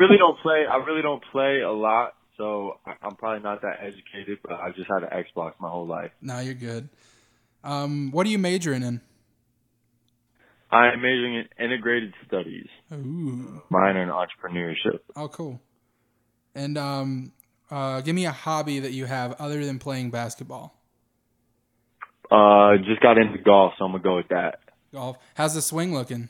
Really 0.00 0.16
don't 0.16 0.38
play. 0.38 0.64
I 0.66 0.76
really 0.76 1.02
don't 1.02 1.22
play 1.30 1.60
a 1.60 1.70
lot, 1.70 2.14
so 2.40 2.78
I'm 3.02 3.16
probably 3.16 3.42
not 3.42 3.60
that 3.60 3.76
educated. 3.82 4.38
But 4.42 4.52
I've 4.54 4.74
just 4.74 4.88
had 4.90 5.02
an 5.02 5.10
Xbox 5.24 5.52
my 5.60 5.68
whole 5.68 5.86
life. 5.86 6.10
no, 6.22 6.40
you're 6.40 6.54
good. 6.54 6.88
Um, 7.62 8.10
what 8.12 8.26
are 8.26 8.30
you 8.30 8.38
majoring 8.38 8.82
in? 8.82 9.02
I'm 10.72 11.02
majoring 11.02 11.34
in 11.34 11.48
integrated 11.62 12.14
studies, 12.26 12.68
Ooh, 12.92 13.60
minor 13.68 14.02
in 14.02 14.08
entrepreneurship. 14.08 15.00
oh, 15.16 15.28
cool. 15.28 15.60
And 16.54 16.78
um, 16.78 17.32
uh, 17.70 18.00
give 18.00 18.14
me 18.14 18.24
a 18.24 18.30
hobby 18.32 18.78
that 18.80 18.92
you 18.92 19.04
have 19.04 19.32
other 19.40 19.62
than 19.64 19.78
playing 19.78 20.10
basketball. 20.10 20.80
Uh, 22.30 22.76
just 22.86 23.00
got 23.02 23.18
into 23.18 23.38
golf, 23.38 23.72
so 23.78 23.84
I'm 23.84 23.90
gonna 23.92 24.02
go 24.02 24.16
with 24.16 24.28
that. 24.28 24.60
Golf. 24.94 25.16
How's 25.34 25.54
the 25.54 25.60
swing 25.62 25.92
looking? 25.92 26.28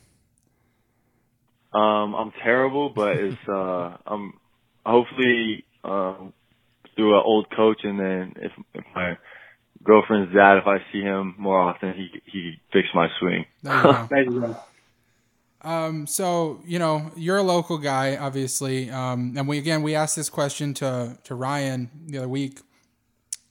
Um, 1.73 2.15
I'm 2.15 2.33
terrible, 2.43 2.89
but 2.91 3.17
it's 3.17 3.49
uh, 3.49 3.97
I'm 4.07 4.33
hopefully 4.85 5.65
um 5.85 6.33
through 6.97 7.17
an 7.17 7.23
old 7.25 7.47
coach, 7.51 7.81
and 7.85 7.99
then 7.99 8.35
if 8.37 8.53
if 8.75 8.85
my 8.95 9.17
girlfriend's 9.83 10.35
dad, 10.35 10.59
if 10.59 10.67
I 10.67 10.79
see 10.93 11.01
him 11.01 11.35
more 11.39 11.59
often, 11.59 11.95
he 11.95 12.23
he 12.27 12.61
fix 12.73 12.89
my 12.95 13.09
swing. 13.19 13.47
There 13.63 14.23
you 14.23 14.41
go. 14.41 14.57
Um, 15.63 16.07
so 16.07 16.61
you 16.65 16.79
know 16.79 17.11
you're 17.17 17.37
a 17.37 17.43
local 17.43 17.79
guy, 17.79 18.17
obviously, 18.17 18.91
um, 18.91 19.35
and 19.37 19.47
we 19.47 19.59
again 19.59 19.83
we 19.83 19.95
asked 19.95 20.17
this 20.17 20.31
question 20.31 20.75
to 20.75 21.19
to 21.25 21.35
Ryan 21.35 21.91
the 22.07 22.19
other 22.19 22.29
week, 22.29 22.61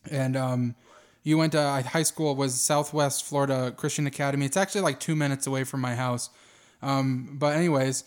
and 0.10 0.36
um, 0.36 0.76
you 1.24 1.38
went 1.38 1.52
to 1.52 1.60
uh, 1.60 1.84
high 1.84 2.04
school 2.04 2.36
was 2.36 2.60
Southwest 2.60 3.26
Florida 3.26 3.72
Christian 3.76 4.08
Academy. 4.08 4.46
It's 4.46 4.58
actually 4.58 4.82
like 4.82 5.00
two 5.00 5.16
minutes 5.16 5.46
away 5.46 5.64
from 5.64 5.82
my 5.82 5.96
house. 5.96 6.30
Um, 6.82 7.36
but 7.38 7.56
anyways, 7.56 8.06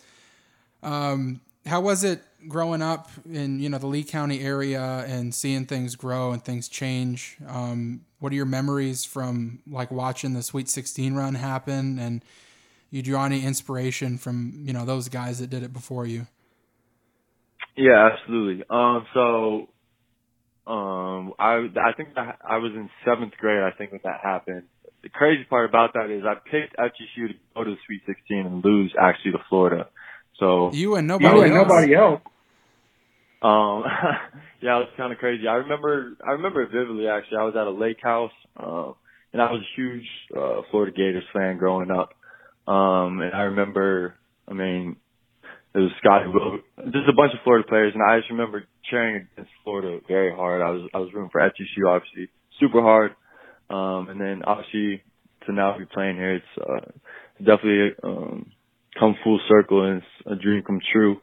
um, 0.81 1.39
how 1.65 1.79
was 1.79 2.03
it 2.03 2.23
growing 2.47 2.81
up 2.81 3.09
in 3.29 3.59
you 3.59 3.69
know 3.69 3.77
the 3.77 3.87
Lee 3.87 4.03
County 4.03 4.41
area 4.41 5.05
and 5.07 5.33
seeing 5.33 5.65
things 5.65 5.95
grow 5.95 6.31
and 6.31 6.43
things 6.43 6.67
change? 6.67 7.37
Um, 7.47 8.01
what 8.19 8.31
are 8.31 8.35
your 8.35 8.45
memories 8.45 9.05
from 9.05 9.59
like 9.69 9.91
watching 9.91 10.33
the 10.33 10.43
Sweet 10.43 10.69
16 10.69 11.13
run 11.15 11.35
happen 11.35 11.99
and 11.99 12.23
you 12.89 13.01
draw 13.01 13.25
any 13.25 13.43
inspiration 13.43 14.17
from 14.17 14.53
you 14.65 14.73
know 14.73 14.85
those 14.85 15.09
guys 15.09 15.39
that 15.39 15.49
did 15.49 15.63
it 15.63 15.73
before 15.73 16.05
you? 16.05 16.27
Yeah, 17.75 18.09
absolutely. 18.13 18.63
Um, 18.69 19.05
so, 19.13 19.69
um, 20.71 21.33
I 21.39 21.67
I 21.75 21.93
think 21.97 22.13
that 22.15 22.37
I 22.47 22.57
was 22.57 22.71
in 22.73 22.89
seventh 23.03 23.33
grade. 23.37 23.63
I 23.63 23.71
think 23.75 23.91
when 23.91 24.01
that 24.03 24.19
happened. 24.21 24.63
The 25.01 25.09
crazy 25.09 25.43
part 25.43 25.67
about 25.67 25.93
that 25.95 26.09
is 26.09 26.23
I 26.23 26.35
picked 26.35 26.77
FGCU 26.77 27.27
to 27.27 27.33
go 27.55 27.63
to 27.65 27.71
the 27.71 27.77
Sweet 27.85 28.03
16 28.05 28.37
and 28.45 28.63
lose 28.63 28.93
actually 28.97 29.33
to 29.33 29.39
Florida. 29.49 29.89
So, 30.39 30.71
You 30.71 30.95
and 30.95 31.07
nobody 31.09 31.93
else. 31.93 31.93
else. 31.93 32.21
Um, 33.43 33.83
yeah, 34.61 34.77
it 34.79 34.87
was 34.87 34.93
kind 34.97 35.11
of 35.11 35.19
crazy. 35.19 35.47
I 35.47 35.55
remember 35.55 36.13
I 36.25 36.31
remember 36.31 36.63
it 36.63 36.71
vividly. 36.71 37.07
Actually, 37.07 37.37
I 37.37 37.43
was 37.43 37.55
at 37.55 37.67
a 37.67 37.71
lake 37.71 37.99
house, 38.01 38.31
um, 38.57 38.95
and 39.33 39.41
I 39.41 39.51
was 39.51 39.61
a 39.61 39.75
huge 39.75 40.07
uh, 40.35 40.61
Florida 40.71 40.93
Gators 40.95 41.25
fan 41.33 41.57
growing 41.57 41.91
up. 41.91 42.13
Um, 42.65 43.19
and 43.19 43.33
I 43.33 43.43
remember, 43.43 44.15
I 44.47 44.53
mean, 44.53 44.95
it 45.75 45.79
was 45.79 45.91
Scottie 45.99 46.29
Wilbekin, 46.33 46.93
just 46.93 47.09
a 47.09 47.13
bunch 47.13 47.33
of 47.33 47.39
Florida 47.43 47.67
players, 47.67 47.93
and 47.93 48.01
I 48.01 48.19
just 48.19 48.31
remember 48.31 48.63
cheering 48.89 49.27
against 49.33 49.51
Florida 49.63 49.99
very 50.07 50.33
hard. 50.33 50.61
I 50.61 50.69
was 50.69 50.89
I 50.93 50.99
was 50.99 51.09
rooting 51.13 51.29
for 51.31 51.41
FGCU, 51.41 51.89
obviously, 51.89 52.29
super 52.59 52.81
hard. 52.81 53.11
Um, 53.69 54.09
and 54.09 54.21
then 54.21 54.43
obviously 54.45 55.03
to 55.45 55.53
now 55.53 55.77
be 55.77 55.85
playing 55.85 56.15
here, 56.15 56.35
it's 56.35 56.45
uh, 56.61 56.91
definitely 57.39 57.95
um, 58.03 58.51
come 58.99 59.15
full 59.23 59.39
circle, 59.49 59.85
and 59.85 59.97
it's 59.97 60.27
a 60.27 60.35
dream 60.35 60.63
come 60.65 60.79
true. 60.93 61.17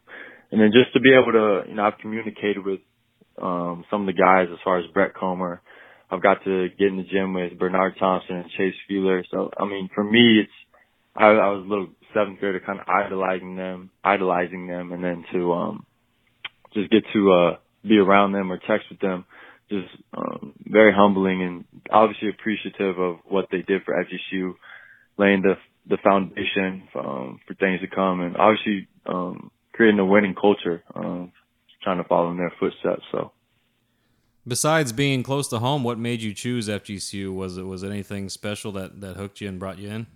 And 0.50 0.60
then 0.60 0.72
just 0.72 0.92
to 0.94 1.00
be 1.00 1.12
able 1.12 1.32
to, 1.32 1.68
you 1.68 1.74
know, 1.76 1.84
I've 1.84 1.98
communicated 1.98 2.64
with 2.64 2.80
um, 3.40 3.84
some 3.90 4.02
of 4.02 4.06
the 4.06 4.20
guys 4.20 4.48
as 4.52 4.58
far 4.64 4.78
as 4.78 4.86
Brett 4.92 5.14
Comer. 5.14 5.62
I've 6.10 6.22
got 6.22 6.44
to 6.44 6.68
get 6.78 6.88
in 6.88 6.96
the 6.96 7.04
gym 7.04 7.34
with 7.34 7.58
Bernard 7.58 7.94
Thompson 7.98 8.36
and 8.36 8.50
Chase 8.56 8.74
Fieler. 8.90 9.22
So 9.30 9.50
I 9.58 9.64
mean, 9.64 9.88
for 9.94 10.04
me, 10.04 10.40
it's 10.40 10.52
I, 11.16 11.26
I 11.26 11.48
was 11.50 11.64
a 11.64 11.68
little 11.68 11.88
seventh 12.14 12.40
grader, 12.40 12.60
kind 12.60 12.80
of 12.80 12.86
idolizing 12.88 13.56
them, 13.56 13.90
idolizing 14.04 14.66
them, 14.66 14.92
and 14.92 15.02
then 15.02 15.24
to 15.32 15.52
um 15.52 15.86
just 16.74 16.90
get 16.90 17.04
to 17.12 17.32
uh 17.32 17.56
be 17.86 17.98
around 17.98 18.32
them 18.32 18.50
or 18.52 18.58
text 18.58 18.86
with 18.90 19.00
them, 19.00 19.24
just 19.70 19.88
um 20.16 20.54
very 20.66 20.92
humbling 20.92 21.42
and 21.42 21.64
obviously 21.90 22.28
appreciative 22.28 22.98
of 22.98 23.16
what 23.28 23.46
they 23.52 23.62
did 23.62 23.82
for 23.84 23.94
FGCU, 23.94 24.54
laying 25.18 25.42
the 25.42 25.54
the 25.88 25.98
foundation 26.04 26.88
um, 26.94 27.40
for 27.46 27.54
things 27.54 27.80
to 27.80 27.86
come, 27.88 28.20
and 28.20 28.36
obviously 28.36 28.88
um 29.06 29.50
creating 29.80 29.98
a 29.98 30.04
winning 30.04 30.34
culture, 30.34 30.84
um 30.94 31.32
trying 31.82 31.96
to 31.96 32.04
follow 32.04 32.30
in 32.30 32.36
their 32.36 32.52
footsteps. 32.60 33.02
So. 33.10 33.32
Besides 34.46 34.92
being 34.92 35.22
close 35.22 35.48
to 35.48 35.58
home, 35.58 35.82
what 35.82 35.98
made 35.98 36.20
you 36.20 36.34
choose 36.34 36.68
FGCU? 36.68 37.34
Was 37.34 37.56
it 37.56 37.62
was 37.62 37.82
it 37.82 37.88
anything 37.88 38.28
special 38.28 38.72
that 38.72 39.00
that 39.00 39.16
hooked 39.16 39.40
you 39.40 39.48
and 39.48 39.58
brought 39.58 39.78
you 39.78 39.88
in? 39.88 40.06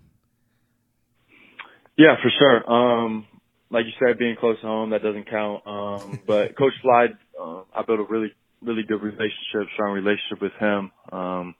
Yeah, 1.96 2.16
for 2.22 2.30
sure. 2.38 2.70
Um, 2.70 3.26
like 3.70 3.86
you 3.86 3.92
said, 3.98 4.18
being 4.18 4.36
close 4.38 4.60
to 4.60 4.66
home, 4.66 4.90
that 4.90 5.02
doesn't 5.02 5.30
count. 5.30 5.66
Um, 5.66 6.20
but 6.26 6.58
Coach 6.58 6.74
Slide, 6.82 7.16
uh, 7.40 7.62
I 7.74 7.82
built 7.86 8.00
a 8.00 8.04
really, 8.04 8.34
really 8.60 8.82
good 8.82 9.00
relationship, 9.00 9.72
strong 9.72 9.92
relationship 9.94 10.42
with 10.42 10.52
him. 10.60 10.90
Um, 11.10 11.54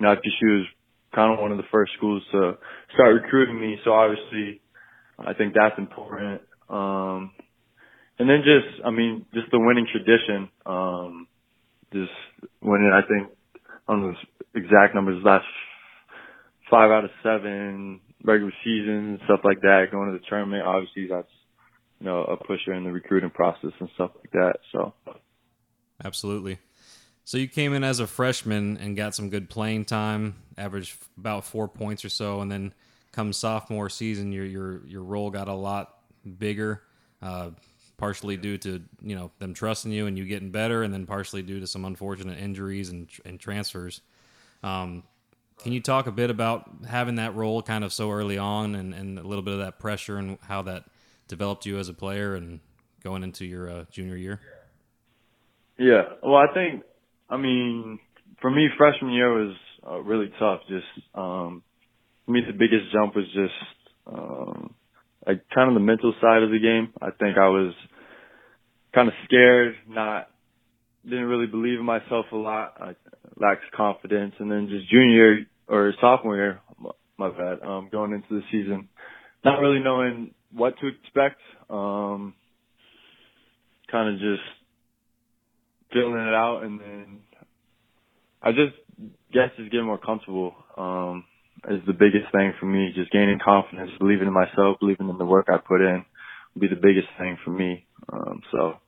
you 0.00 0.06
know, 0.06 0.16
FGCU 0.16 0.58
was 0.58 0.66
kind 1.14 1.32
of 1.32 1.40
one 1.40 1.52
of 1.52 1.58
the 1.58 1.70
first 1.70 1.92
schools 1.96 2.24
to 2.32 2.58
start 2.94 3.14
recruiting 3.14 3.60
me. 3.60 3.78
So 3.84 3.92
obviously, 3.92 4.60
I 5.18 5.34
think 5.34 5.54
that's 5.54 5.78
important. 5.78 6.42
Um, 6.68 7.30
and 8.18 8.28
then 8.28 8.42
just, 8.44 8.84
I 8.84 8.90
mean, 8.90 9.26
just 9.34 9.50
the 9.50 9.58
winning 9.58 9.86
tradition. 9.90 10.48
Um, 10.66 11.26
just 11.92 12.12
winning, 12.60 12.90
I 12.92 13.06
think, 13.06 13.30
on 13.88 14.02
those 14.02 14.16
exact 14.54 14.94
numbers, 14.94 15.22
last 15.24 15.44
five 16.70 16.90
out 16.90 17.04
of 17.04 17.10
seven 17.22 18.00
regular 18.24 18.52
season, 18.64 19.20
stuff 19.24 19.40
like 19.44 19.60
that, 19.60 19.86
going 19.92 20.12
to 20.12 20.18
the 20.18 20.24
tournament. 20.28 20.64
Obviously, 20.64 21.06
that's 21.08 21.28
you 22.00 22.06
know 22.06 22.24
a 22.24 22.36
pusher 22.36 22.72
in 22.72 22.84
the 22.84 22.90
recruiting 22.90 23.30
process 23.30 23.70
and 23.78 23.88
stuff 23.94 24.10
like 24.16 24.32
that. 24.32 24.54
So 24.72 24.94
Absolutely. 26.02 26.58
So 27.24 27.38
you 27.38 27.48
came 27.48 27.72
in 27.72 27.84
as 27.84 28.00
a 28.00 28.06
freshman 28.06 28.76
and 28.76 28.96
got 28.96 29.14
some 29.14 29.30
good 29.30 29.48
playing 29.48 29.86
time, 29.86 30.36
averaged 30.58 30.96
about 31.16 31.44
four 31.44 31.68
points 31.68 32.04
or 32.04 32.10
so, 32.10 32.40
and 32.40 32.50
then 32.50 32.74
come 33.12 33.32
sophomore 33.32 33.88
season, 33.88 34.32
your 34.32 34.44
your 34.44 34.86
your 34.86 35.02
role 35.02 35.30
got 35.30 35.48
a 35.48 35.54
lot 35.54 35.94
bigger, 36.38 36.82
uh, 37.22 37.50
partially 37.96 38.36
due 38.36 38.58
to 38.58 38.82
you 39.02 39.16
know 39.16 39.30
them 39.38 39.54
trusting 39.54 39.92
you 39.92 40.06
and 40.06 40.18
you 40.18 40.24
getting 40.24 40.50
better, 40.50 40.82
and 40.82 40.92
then 40.92 41.06
partially 41.06 41.42
due 41.42 41.60
to 41.60 41.66
some 41.66 41.84
unfortunate 41.84 42.38
injuries 42.38 42.90
and 42.90 43.08
and 43.24 43.40
transfers. 43.40 44.00
Um, 44.62 45.02
can 45.62 45.72
you 45.72 45.80
talk 45.80 46.06
a 46.06 46.12
bit 46.12 46.30
about 46.30 46.68
having 46.88 47.16
that 47.16 47.34
role 47.34 47.62
kind 47.62 47.84
of 47.84 47.92
so 47.92 48.10
early 48.10 48.38
on, 48.38 48.74
and, 48.74 48.92
and 48.92 49.18
a 49.18 49.22
little 49.22 49.44
bit 49.44 49.54
of 49.54 49.60
that 49.60 49.78
pressure 49.78 50.16
and 50.16 50.38
how 50.42 50.62
that 50.62 50.84
developed 51.28 51.64
you 51.66 51.78
as 51.78 51.88
a 51.88 51.94
player 51.94 52.34
and 52.34 52.60
going 53.02 53.22
into 53.22 53.44
your 53.44 53.70
uh, 53.70 53.84
junior 53.90 54.16
year? 54.16 54.40
Yeah. 55.78 56.02
Well, 56.22 56.36
I 56.36 56.52
think, 56.52 56.82
I 57.28 57.36
mean, 57.36 57.98
for 58.40 58.50
me, 58.50 58.68
freshman 58.76 59.12
year 59.12 59.32
was 59.32 59.56
uh, 59.86 60.00
really 60.00 60.32
tough. 60.38 60.60
Just, 60.68 60.86
um, 61.14 61.62
for 62.24 62.32
me, 62.32 62.40
the 62.46 62.52
biggest 62.52 62.92
jump 62.92 63.14
was 63.14 63.26
just, 63.26 63.52
um, 64.06 64.74
like 65.26 65.42
kind 65.54 65.68
of 65.68 65.74
the 65.74 65.80
mental 65.80 66.14
side 66.20 66.42
of 66.42 66.50
the 66.50 66.58
game. 66.58 66.92
I 67.00 67.10
think 67.10 67.38
I 67.38 67.48
was 67.48 67.74
kind 68.94 69.08
of 69.08 69.14
scared, 69.24 69.74
not, 69.88 70.28
didn't 71.04 71.26
really 71.26 71.46
believe 71.46 71.78
in 71.80 71.84
myself 71.84 72.26
a 72.32 72.36
lot. 72.36 72.74
I 72.80 72.94
lacked 73.36 73.70
confidence. 73.76 74.34
And 74.38 74.50
then 74.50 74.68
just 74.68 74.90
junior 74.90 75.40
or 75.68 75.92
sophomore 76.00 76.36
year, 76.36 76.60
my 77.18 77.30
bad, 77.30 77.62
um, 77.66 77.88
going 77.90 78.12
into 78.12 78.28
the 78.30 78.42
season, 78.50 78.88
not 79.44 79.60
really 79.60 79.80
knowing 79.80 80.32
what 80.52 80.74
to 80.80 80.88
expect. 80.88 81.40
Um, 81.70 82.34
kind 83.90 84.14
of 84.14 84.20
just 84.20 84.42
filling 85.92 86.14
it 86.20 86.34
out 86.34 86.62
and 86.64 86.80
then 86.80 87.18
I 88.42 88.50
just 88.50 88.74
guess 89.32 89.50
just 89.56 89.70
getting 89.70 89.86
more 89.86 89.98
comfortable 89.98 90.54
um 90.76 91.24
is 91.68 91.80
the 91.86 91.92
biggest 91.92 92.30
thing 92.32 92.52
for 92.58 92.66
me. 92.66 92.92
Just 92.94 93.10
gaining 93.10 93.38
confidence, 93.38 93.90
believing 93.98 94.28
in 94.28 94.32
myself, 94.34 94.78
believing 94.80 95.08
in 95.08 95.18
the 95.18 95.24
work 95.24 95.46
I 95.48 95.58
put 95.58 95.80
in 95.80 96.04
will 96.54 96.60
be 96.60 96.68
the 96.68 96.76
biggest 96.80 97.08
thing 97.18 97.38
for 97.44 97.50
me. 97.50 97.86
Um 98.12 98.42
so 98.50 98.78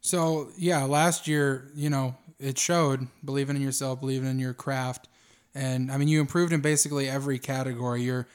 So 0.00 0.48
yeah, 0.56 0.84
last 0.84 1.28
year, 1.28 1.70
you 1.74 1.90
know, 1.90 2.16
it 2.38 2.58
showed 2.58 3.08
believing 3.24 3.56
in 3.56 3.62
yourself, 3.62 4.00
believing 4.00 4.30
in 4.30 4.38
your 4.38 4.54
craft, 4.54 5.08
and 5.54 5.90
I 5.90 5.96
mean, 5.96 6.08
you 6.08 6.20
improved 6.20 6.52
in 6.52 6.60
basically 6.60 7.08
every 7.08 7.38
category. 7.38 8.02
Your 8.02 8.26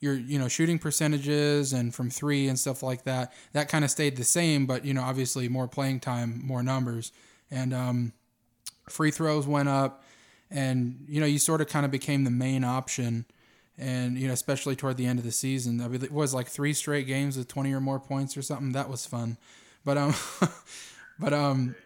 your 0.00 0.14
you 0.14 0.38
know 0.38 0.48
shooting 0.48 0.78
percentages 0.78 1.72
and 1.72 1.94
from 1.94 2.10
three 2.10 2.48
and 2.48 2.58
stuff 2.58 2.82
like 2.82 3.04
that 3.04 3.32
that 3.52 3.68
kind 3.68 3.84
of 3.84 3.90
stayed 3.90 4.16
the 4.16 4.24
same, 4.24 4.66
but 4.66 4.84
you 4.84 4.92
know 4.92 5.02
obviously 5.02 5.48
more 5.48 5.68
playing 5.68 6.00
time, 6.00 6.40
more 6.44 6.62
numbers, 6.62 7.12
and 7.50 7.72
um, 7.72 8.12
free 8.88 9.10
throws 9.10 9.46
went 9.46 9.68
up, 9.68 10.02
and 10.52 11.04
you 11.08 11.20
know 11.20 11.26
you 11.26 11.38
sort 11.38 11.60
of 11.60 11.68
kind 11.68 11.84
of 11.84 11.90
became 11.90 12.24
the 12.24 12.30
main 12.30 12.64
option. 12.64 13.24
And 13.78 14.18
you 14.18 14.26
know, 14.26 14.34
especially 14.34 14.76
toward 14.76 14.98
the 14.98 15.06
end 15.06 15.18
of 15.18 15.24
the 15.24 15.32
season, 15.32 15.80
I 15.80 15.88
mean, 15.88 16.04
it 16.04 16.12
was 16.12 16.34
like 16.34 16.46
three 16.46 16.74
straight 16.74 17.06
games 17.06 17.36
with 17.36 17.48
twenty 17.48 17.72
or 17.72 17.80
more 17.80 17.98
points 17.98 18.36
or 18.36 18.42
something. 18.42 18.72
That 18.72 18.90
was 18.90 19.06
fun, 19.06 19.38
but 19.84 19.96
um, 19.96 20.14
But 21.22 21.32
um, 21.32 21.76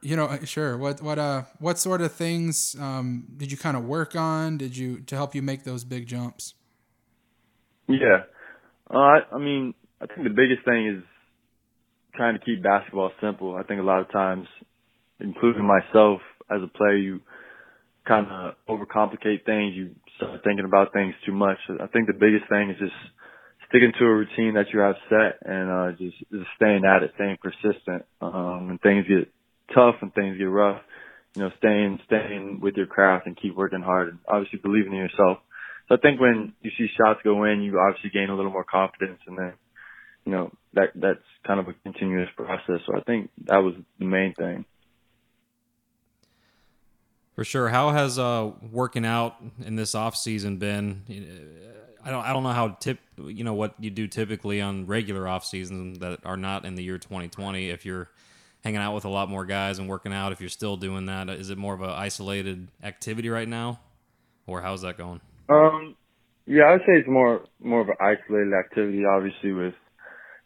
you 0.00 0.16
know, 0.16 0.24
uh, 0.24 0.44
sure. 0.44 0.76
What 0.78 1.02
what 1.02 1.18
uh 1.18 1.42
what 1.58 1.78
sort 1.78 2.00
of 2.00 2.12
things 2.12 2.74
um 2.80 3.26
did 3.36 3.52
you 3.52 3.58
kind 3.58 3.76
of 3.76 3.84
work 3.84 4.16
on? 4.16 4.56
Did 4.56 4.76
you 4.76 5.00
to 5.00 5.14
help 5.14 5.34
you 5.34 5.42
make 5.42 5.64
those 5.64 5.84
big 5.84 6.06
jumps? 6.06 6.54
yeah. 7.86 8.22
Uh, 8.90 9.20
I 9.32 9.38
mean, 9.38 9.74
I 10.00 10.06
think 10.06 10.24
the 10.24 10.34
biggest 10.34 10.64
thing 10.64 10.86
is 10.86 11.04
trying 12.14 12.38
to 12.38 12.44
keep 12.44 12.62
basketball 12.62 13.12
simple. 13.20 13.54
I 13.54 13.62
think 13.62 13.80
a 13.80 13.84
lot 13.84 14.00
of 14.00 14.10
times, 14.10 14.46
including 15.20 15.66
myself 15.66 16.22
as 16.50 16.62
a 16.62 16.66
player, 16.66 16.96
you 16.96 17.20
kind 18.08 18.26
of 18.26 18.54
overcomplicate 18.68 19.44
things. 19.44 19.74
You 19.76 19.94
start 20.16 20.40
thinking 20.44 20.64
about 20.64 20.92
things 20.92 21.14
too 21.26 21.32
much. 21.32 21.58
I 21.68 21.86
think 21.86 22.06
the 22.06 22.18
biggest 22.18 22.48
thing 22.48 22.70
is 22.70 22.78
just 22.78 22.96
sticking 23.68 23.92
to 23.98 24.04
a 24.04 24.14
routine 24.14 24.54
that 24.54 24.72
you 24.72 24.80
have 24.80 24.96
set 25.08 25.38
and 25.44 25.70
uh 25.70 25.92
just, 25.92 26.16
just 26.32 26.50
staying 26.56 26.84
at 26.84 27.02
it, 27.02 27.12
staying 27.16 27.36
persistent. 27.42 28.04
Um 28.20 28.68
when 28.68 28.78
things 28.78 29.06
get 29.06 29.30
tough 29.74 29.96
and 30.00 30.12
things 30.14 30.38
get 30.38 30.44
rough, 30.44 30.80
you 31.36 31.42
know, 31.42 31.50
staying 31.58 32.00
staying 32.06 32.60
with 32.62 32.74
your 32.76 32.86
craft 32.86 33.26
and 33.26 33.36
keep 33.36 33.54
working 33.54 33.82
hard 33.82 34.08
and 34.08 34.18
obviously 34.26 34.58
believing 34.58 34.92
in 34.92 34.98
yourself. 34.98 35.38
So 35.88 35.94
I 35.94 35.98
think 35.98 36.20
when 36.20 36.54
you 36.62 36.70
see 36.76 36.88
shots 36.96 37.20
go 37.22 37.44
in, 37.44 37.62
you 37.62 37.78
obviously 37.78 38.10
gain 38.10 38.30
a 38.30 38.36
little 38.36 38.52
more 38.52 38.64
confidence 38.64 39.20
and 39.26 39.38
then 39.38 39.52
you 40.24 40.32
know, 40.32 40.52
that 40.74 40.90
that's 40.94 41.24
kind 41.46 41.58
of 41.58 41.68
a 41.68 41.72
continuous 41.84 42.28
process. 42.36 42.80
So 42.86 42.96
I 42.96 43.00
think 43.00 43.30
that 43.46 43.58
was 43.58 43.74
the 43.98 44.04
main 44.04 44.34
thing. 44.34 44.66
For 47.38 47.44
sure. 47.44 47.68
How 47.68 47.90
has 47.90 48.18
uh, 48.18 48.50
working 48.72 49.06
out 49.06 49.36
in 49.64 49.76
this 49.76 49.94
off 49.94 50.16
season 50.16 50.56
been? 50.56 51.04
I 52.04 52.10
don't 52.10 52.24
I 52.24 52.32
don't 52.32 52.42
know 52.42 52.50
how 52.50 52.70
tip 52.70 52.98
you 53.16 53.44
know 53.44 53.54
what 53.54 53.74
you 53.78 53.90
do 53.90 54.08
typically 54.08 54.60
on 54.60 54.86
regular 54.86 55.28
off 55.28 55.44
seasons 55.44 56.00
that 56.00 56.18
are 56.24 56.36
not 56.36 56.64
in 56.64 56.74
the 56.74 56.82
year 56.82 56.98
2020. 56.98 57.70
If 57.70 57.86
you're 57.86 58.10
hanging 58.64 58.80
out 58.80 58.92
with 58.92 59.04
a 59.04 59.08
lot 59.08 59.28
more 59.28 59.44
guys 59.44 59.78
and 59.78 59.88
working 59.88 60.12
out, 60.12 60.32
if 60.32 60.40
you're 60.40 60.48
still 60.48 60.76
doing 60.76 61.06
that, 61.06 61.30
is 61.30 61.50
it 61.50 61.58
more 61.58 61.74
of 61.74 61.80
an 61.80 61.90
isolated 61.90 62.66
activity 62.82 63.28
right 63.28 63.46
now, 63.46 63.78
or 64.48 64.60
how's 64.60 64.82
that 64.82 64.98
going? 64.98 65.20
Um, 65.48 65.94
yeah, 66.44 66.64
I 66.64 66.72
would 66.72 66.80
say 66.80 66.94
it's 66.94 67.08
more 67.08 67.44
more 67.62 67.82
of 67.82 67.88
an 67.88 67.94
isolated 68.00 68.52
activity. 68.52 69.04
Obviously, 69.04 69.52
with 69.52 69.74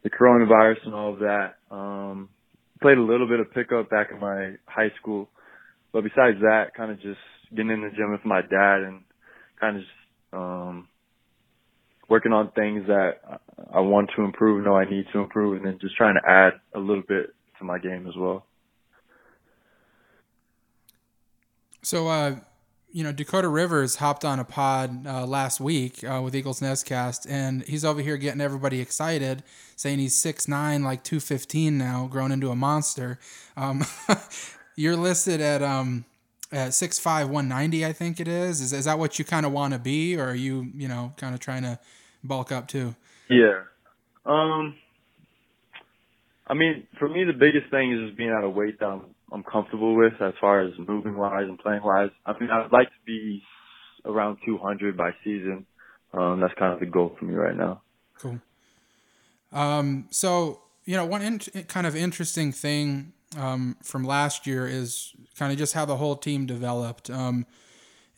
the 0.03 0.11
coronavirus 0.11 0.85
and 0.85 0.95
all 0.95 1.15
of 1.15 1.21
that. 1.21 1.55
Um, 1.71 2.29
played 2.83 2.99
a 2.99 3.03
little 3.03 3.27
bit 3.27 3.41
of 3.41 3.51
pickup 3.51 3.89
back 3.89 4.11
in 4.13 4.21
my 4.21 4.57
high 4.67 4.93
school, 5.01 5.31
but 5.93 6.03
besides 6.03 6.39
that, 6.41 6.75
kind 6.77 6.91
of 6.91 7.01
just 7.01 7.21
getting 7.51 7.71
in 7.71 7.83
the 7.83 7.91
gym 7.91 8.11
with 8.11 8.25
my 8.25 8.41
dad 8.41 8.83
and 8.83 9.03
kind 9.61 9.77
of 9.77 9.83
just 9.83 9.95
um, 10.33 10.89
working 12.09 12.33
on 12.33 12.51
things 12.53 12.87
that 12.87 13.41
I 13.73 13.81
want 13.81 14.11
to 14.17 14.23
improve, 14.23 14.65
know 14.65 14.77
I 14.77 14.89
need 14.89 15.07
to 15.13 15.21
improve, 15.21 15.57
and 15.57 15.67
then 15.67 15.79
just 15.81 15.97
trying 15.97 16.15
to 16.15 16.29
add 16.29 16.55
a 16.75 16.79
little 16.79 17.05
bit 17.07 17.35
to 17.59 17.65
my 17.65 17.79
game 17.79 18.07
as 18.07 18.17
well. 18.17 18.47
So, 21.83 22.09
uh, 22.09 22.37
you 22.93 23.03
know, 23.03 23.13
Dakota 23.13 23.49
Rivers 23.49 23.97
hopped 23.97 24.25
on 24.25 24.39
a 24.39 24.45
pod 24.45 25.07
uh, 25.07 25.27
last 25.27 25.61
week 25.61 26.05
uh, 26.05 26.21
with 26.23 26.37
Eagles 26.37 26.61
Nestcast, 26.61 27.27
and 27.29 27.65
he's 27.65 27.85
over 27.85 28.01
here 28.03 28.17
getting 28.17 28.41
everybody 28.41 28.81
excited, 28.81 29.43
saying 29.77 29.99
he's 29.99 30.15
6'9", 30.23 30.85
like 30.85 31.03
215 31.03 31.77
now, 31.77 32.07
grown 32.07 32.31
into 32.31 32.51
a 32.51 32.57
monster. 32.57 33.19
Um, 33.57 33.85
you're 34.77 34.97
listed 34.97 35.41
at 35.41 35.63
um, 35.63 36.05
at 36.51 36.71
6'5", 36.71 37.05
190, 37.05 37.87
I 37.87 37.93
think 37.93 38.21
it 38.21 38.29
is. 38.29 38.61
Is, 38.61 38.73
is 38.73 38.85
that 38.85 38.99
what 38.99 39.19
you 39.19 39.25
kind 39.25 39.47
of 39.47 39.53
want 39.53 39.73
to 39.73 39.79
be, 39.79 40.17
or 40.17 40.31
are 40.31 40.35
you, 40.35 40.71
you 40.75 40.89
know, 40.89 41.13
kind 41.17 41.35
of 41.35 41.41
trying 41.41 41.63
to 41.63 41.79
bulk 42.23 42.53
up 42.53 42.69
too? 42.69 42.95
Yeah. 43.29 43.63
Um, 44.27 44.77
I 46.47 46.55
mean, 46.55 46.87
for 46.99 47.09
me, 47.09 47.25
the 47.25 47.33
biggest 47.33 47.71
thing 47.71 47.93
is 47.93 48.09
just 48.09 48.17
being 48.19 48.31
at 48.31 48.45
a 48.45 48.51
weight 48.51 48.79
that 48.81 48.87
I'm, 48.87 49.03
I'm 49.33 49.43
comfortable 49.43 49.97
with 49.97 50.13
as 50.21 50.35
far 50.41 50.61
as 50.61 50.73
moving 50.79 51.17
wise 51.17 51.47
and 51.49 51.59
playing 51.59 51.83
wise. 51.83 52.11
I 52.27 52.39
mean, 52.39 52.51
I'd 52.51 52.73
like 52.73 52.89
to 52.89 53.05
be 53.07 53.43
around 54.05 54.39
200 54.45 54.97
by 54.97 55.13
season. 55.25 55.67
Um, 56.13 56.41
that's 56.41 56.55
kind 56.59 56.75
of 56.75 56.81
the 56.81 56.87
goal 56.87 57.17
for 57.19 57.25
me 57.25 57.35
right 57.35 57.57
now. 57.57 57.81
Cool. 58.19 58.41
Um, 59.53 60.09
so, 60.11 60.61
you 60.85 60.97
know, 60.97 61.07
one 61.07 61.23
in- 61.23 61.65
kind 61.65 61.87
of 61.87 61.97
interesting 61.97 62.53
thing 62.53 63.13
um, 63.37 63.77
from 63.83 64.05
last 64.05 64.47
year 64.47 64.67
is 64.67 65.13
kind 65.37 65.53
of 65.53 65.59
just 65.59 65.73
how 65.73 65.85
the 65.85 65.97
whole 65.97 66.17
team 66.17 66.47
developed. 66.47 67.11
Um, 67.11 67.47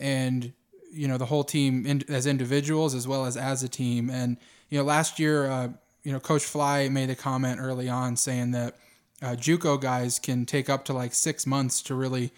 and, 0.00 0.53
you 0.92 1.09
know, 1.09 1.18
the 1.18 1.27
whole 1.27 1.44
team 1.44 1.87
in- 1.87 2.05
as 2.09 2.27
individuals 2.27 2.94
as 2.94 3.07
well 3.07 3.24
as 3.24 3.37
as 3.37 3.62
a 3.62 3.68
team. 3.68 4.11
And, 4.11 4.37
you 4.70 4.79
know, 4.79 4.85
last 4.85 5.18
year, 5.18 5.46
uh, 5.46 5.68
you 6.03 6.12
know, 6.12 6.20
Coach 6.20 6.44
Fly 6.44 6.88
made 6.88 7.11
a 7.11 7.14
comment 7.14 7.61
early 7.61 7.88
on 7.88 8.16
saying 8.16 8.50
that 8.53 8.77
uh, 9.22 9.37
JUCO 9.37 9.81
guys 9.81 10.18
can 10.18 10.44
take 10.44 10.68
up 10.68 10.85
to 10.87 10.92
like 10.92 11.14
six 11.14 11.46
months 11.46 11.81
to 11.83 11.94
really, 11.94 12.33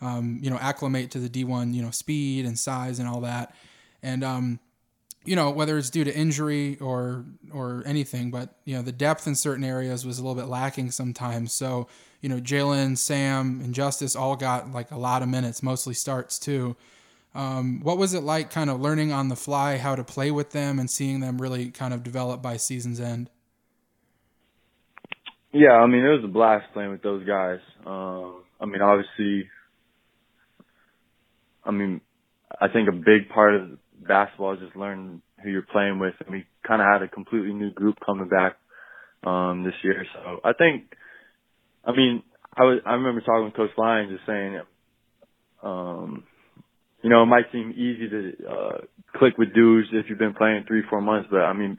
um, 0.00 0.38
you 0.42 0.50
know, 0.50 0.58
acclimate 0.58 1.10
to 1.10 1.18
the 1.18 1.28
D1, 1.28 1.74
you 1.74 1.82
know, 1.82 1.90
speed 1.90 2.46
and 2.46 2.58
size 2.58 2.98
and 2.98 3.08
all 3.08 3.20
that. 3.20 3.54
And, 4.02 4.24
um, 4.24 4.60
you 5.24 5.36
know, 5.36 5.50
whether 5.50 5.78
it's 5.78 5.90
due 5.90 6.04
to 6.04 6.14
injury 6.14 6.78
or 6.80 7.24
or 7.52 7.82
anything, 7.86 8.30
but 8.30 8.56
you 8.64 8.76
know, 8.76 8.82
the 8.82 8.92
depth 8.92 9.26
in 9.26 9.34
certain 9.34 9.64
areas 9.64 10.04
was 10.04 10.18
a 10.18 10.22
little 10.22 10.40
bit 10.40 10.48
lacking 10.48 10.90
sometimes. 10.90 11.52
So, 11.52 11.88
you 12.20 12.28
know, 12.28 12.40
Jalen, 12.40 12.98
Sam, 12.98 13.60
and 13.62 13.74
Justice 13.74 14.14
all 14.16 14.36
got 14.36 14.72
like 14.72 14.90
a 14.90 14.98
lot 14.98 15.22
of 15.22 15.28
minutes, 15.28 15.62
mostly 15.62 15.94
starts 15.94 16.38
too. 16.38 16.76
Um, 17.34 17.80
what 17.80 17.98
was 17.98 18.14
it 18.14 18.22
like 18.22 18.50
kind 18.50 18.70
of 18.70 18.80
learning 18.80 19.12
on 19.12 19.28
the 19.28 19.36
fly 19.36 19.78
how 19.78 19.96
to 19.96 20.04
play 20.04 20.30
with 20.30 20.50
them 20.50 20.78
and 20.78 20.88
seeing 20.88 21.20
them 21.20 21.40
really 21.40 21.70
kind 21.70 21.92
of 21.92 22.02
develop 22.02 22.40
by 22.40 22.56
season's 22.56 23.00
end? 23.00 23.28
Yeah, 25.52 25.72
I 25.72 25.86
mean, 25.86 26.04
it 26.04 26.08
was 26.08 26.24
a 26.24 26.28
blast 26.28 26.72
playing 26.72 26.90
with 26.90 27.02
those 27.02 27.24
guys. 27.24 27.60
Um, 27.86 28.42
I 28.60 28.66
mean, 28.66 28.82
obviously, 28.82 29.48
I 31.64 31.70
mean, 31.70 32.00
I 32.60 32.68
think 32.68 32.88
a 32.88 32.92
big 32.92 33.28
part 33.28 33.54
of 33.54 33.78
basketball 34.06 34.54
is 34.54 34.60
just 34.60 34.76
learning 34.76 35.22
who 35.42 35.50
you're 35.50 35.62
playing 35.62 35.98
with. 35.98 36.14
And 36.20 36.30
we 36.30 36.44
kind 36.66 36.80
of 36.80 36.88
had 36.90 37.02
a 37.02 37.08
completely 37.08 37.52
new 37.52 37.70
group 37.70 37.96
coming 38.04 38.28
back, 38.28 38.56
um, 39.24 39.64
this 39.64 39.74
year. 39.82 40.04
So 40.12 40.40
I 40.44 40.52
think, 40.52 40.94
I 41.84 41.92
mean, 41.92 42.22
I 42.56 42.62
was, 42.62 42.80
I 42.86 42.94
remember 42.94 43.20
talking 43.20 43.44
with 43.44 43.54
Coach 43.54 43.70
Lyon 43.76 44.10
just 44.10 44.26
saying, 44.26 44.60
um, 45.62 46.24
you 47.02 47.10
know, 47.10 47.22
it 47.22 47.26
might 47.26 47.50
seem 47.52 47.72
easy 47.72 48.08
to, 48.08 48.32
uh, 48.48 48.78
click 49.16 49.36
with 49.38 49.54
dudes 49.54 49.88
if 49.92 50.06
you've 50.08 50.18
been 50.18 50.34
playing 50.34 50.64
three, 50.66 50.82
four 50.88 51.00
months, 51.00 51.28
but 51.30 51.40
I 51.40 51.52
mean, 51.52 51.76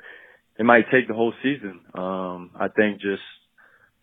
it 0.57 0.63
might 0.63 0.85
take 0.91 1.07
the 1.07 1.13
whole 1.13 1.33
season. 1.43 1.81
Um, 1.93 2.51
I 2.55 2.67
think 2.69 3.01
just 3.01 3.23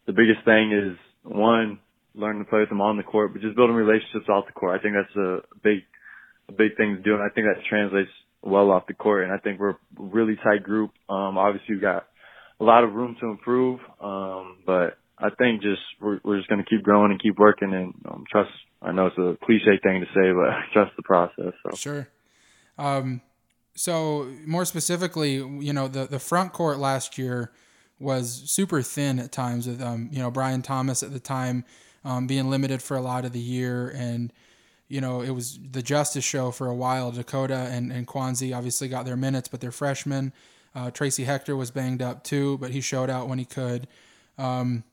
the 0.06 0.12
biggest 0.12 0.44
thing 0.44 0.72
is 0.72 0.98
one, 1.22 1.78
learning 2.14 2.44
to 2.44 2.50
play 2.50 2.60
with 2.60 2.68
them 2.68 2.80
on 2.80 2.96
the 2.96 3.02
court, 3.02 3.32
but 3.32 3.42
just 3.42 3.56
building 3.56 3.76
relationships 3.76 4.28
off 4.28 4.46
the 4.46 4.52
court. 4.52 4.78
I 4.78 4.82
think 4.82 4.94
that's 4.94 5.16
a 5.16 5.40
big, 5.62 5.78
big 6.50 6.76
thing 6.76 6.96
to 6.96 7.02
do, 7.02 7.14
and 7.14 7.22
I 7.22 7.28
think 7.28 7.46
that 7.46 7.62
translates 7.68 8.10
well 8.42 8.70
off 8.70 8.86
the 8.86 8.94
court. 8.94 9.24
And 9.24 9.32
I 9.32 9.38
think 9.38 9.60
we're 9.60 9.70
a 9.70 9.78
really 9.96 10.36
tight 10.36 10.62
group. 10.62 10.90
Um, 11.08 11.38
obviously, 11.38 11.76
we've 11.76 11.82
got 11.82 12.06
a 12.60 12.64
lot 12.64 12.84
of 12.84 12.92
room 12.92 13.16
to 13.20 13.26
improve, 13.26 13.80
um, 14.00 14.58
but 14.66 14.98
I 15.18 15.30
think 15.38 15.62
just 15.62 15.82
we're, 16.00 16.20
we're 16.24 16.38
just 16.38 16.48
going 16.48 16.62
to 16.62 16.68
keep 16.68 16.82
growing 16.82 17.12
and 17.12 17.22
keep 17.22 17.38
working 17.38 17.72
and 17.72 17.94
um, 18.08 18.24
trust. 18.30 18.50
I 18.80 18.92
know 18.92 19.06
it's 19.06 19.18
a 19.18 19.36
cliche 19.44 19.78
thing 19.82 20.00
to 20.00 20.06
say, 20.06 20.32
but 20.32 20.50
trust 20.72 20.96
the 20.96 21.02
process. 21.02 21.52
So. 21.62 21.76
Sure. 21.76 22.08
Um, 22.78 23.20
so 23.74 24.28
more 24.44 24.64
specifically, 24.64 25.34
you 25.34 25.72
know, 25.72 25.88
the 25.88 26.06
the 26.06 26.18
front 26.18 26.52
court 26.52 26.78
last 26.78 27.16
year 27.16 27.52
was 27.98 28.42
super 28.46 28.82
thin 28.82 29.18
at 29.18 29.32
times 29.32 29.66
with 29.66 29.80
um, 29.80 30.08
you 30.12 30.18
know 30.18 30.30
Brian 30.30 30.62
Thomas 30.62 31.02
at 31.02 31.12
the 31.12 31.20
time 31.20 31.64
um, 32.04 32.26
being 32.26 32.50
limited 32.50 32.82
for 32.82 32.96
a 32.96 33.00
lot 33.00 33.24
of 33.24 33.32
the 33.32 33.40
year 33.40 33.88
and 33.88 34.32
you 34.92 35.00
know 35.00 35.22
it 35.22 35.30
was 35.30 35.58
the 35.70 35.82
Justice 35.82 36.22
show 36.22 36.50
for 36.50 36.66
a 36.66 36.74
while. 36.74 37.10
Dakota 37.10 37.68
and 37.70 37.90
and 37.90 38.06
Kwanzi 38.06 38.54
obviously 38.54 38.88
got 38.88 39.06
their 39.06 39.16
minutes, 39.16 39.48
but 39.48 39.62
they're 39.62 39.72
freshmen. 39.72 40.34
Uh, 40.74 40.90
Tracy 40.90 41.24
Hector 41.24 41.56
was 41.56 41.70
banged 41.70 42.02
up 42.02 42.22
too, 42.22 42.58
but 42.58 42.72
he 42.72 42.82
showed 42.82 43.08
out 43.08 43.26
when 43.26 43.38
he 43.38 43.46
could. 43.46 43.88
Um, 44.36 44.84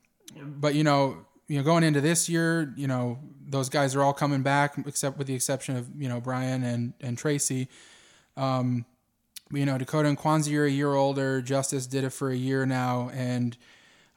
but 0.42 0.74
you 0.74 0.84
know, 0.84 1.26
you 1.48 1.58
know, 1.58 1.62
going 1.62 1.84
into 1.84 2.00
this 2.00 2.30
year, 2.30 2.72
you 2.78 2.86
know, 2.86 3.18
those 3.46 3.68
guys 3.68 3.94
are 3.94 4.02
all 4.02 4.14
coming 4.14 4.40
back, 4.40 4.74
except 4.86 5.18
with 5.18 5.26
the 5.26 5.34
exception 5.34 5.76
of 5.76 5.86
you 5.94 6.08
know 6.08 6.18
Brian 6.18 6.62
and 6.64 6.94
and 7.02 7.18
Tracy. 7.18 7.68
Um, 8.38 8.86
you 9.52 9.66
know, 9.66 9.76
Dakota 9.76 10.08
and 10.08 10.16
Kwanzi 10.16 10.56
are 10.56 10.64
a 10.64 10.70
year 10.70 10.94
older. 10.94 11.42
Justice 11.42 11.86
did 11.86 12.04
it 12.04 12.10
for 12.10 12.30
a 12.30 12.36
year 12.36 12.64
now, 12.64 13.10
and 13.12 13.54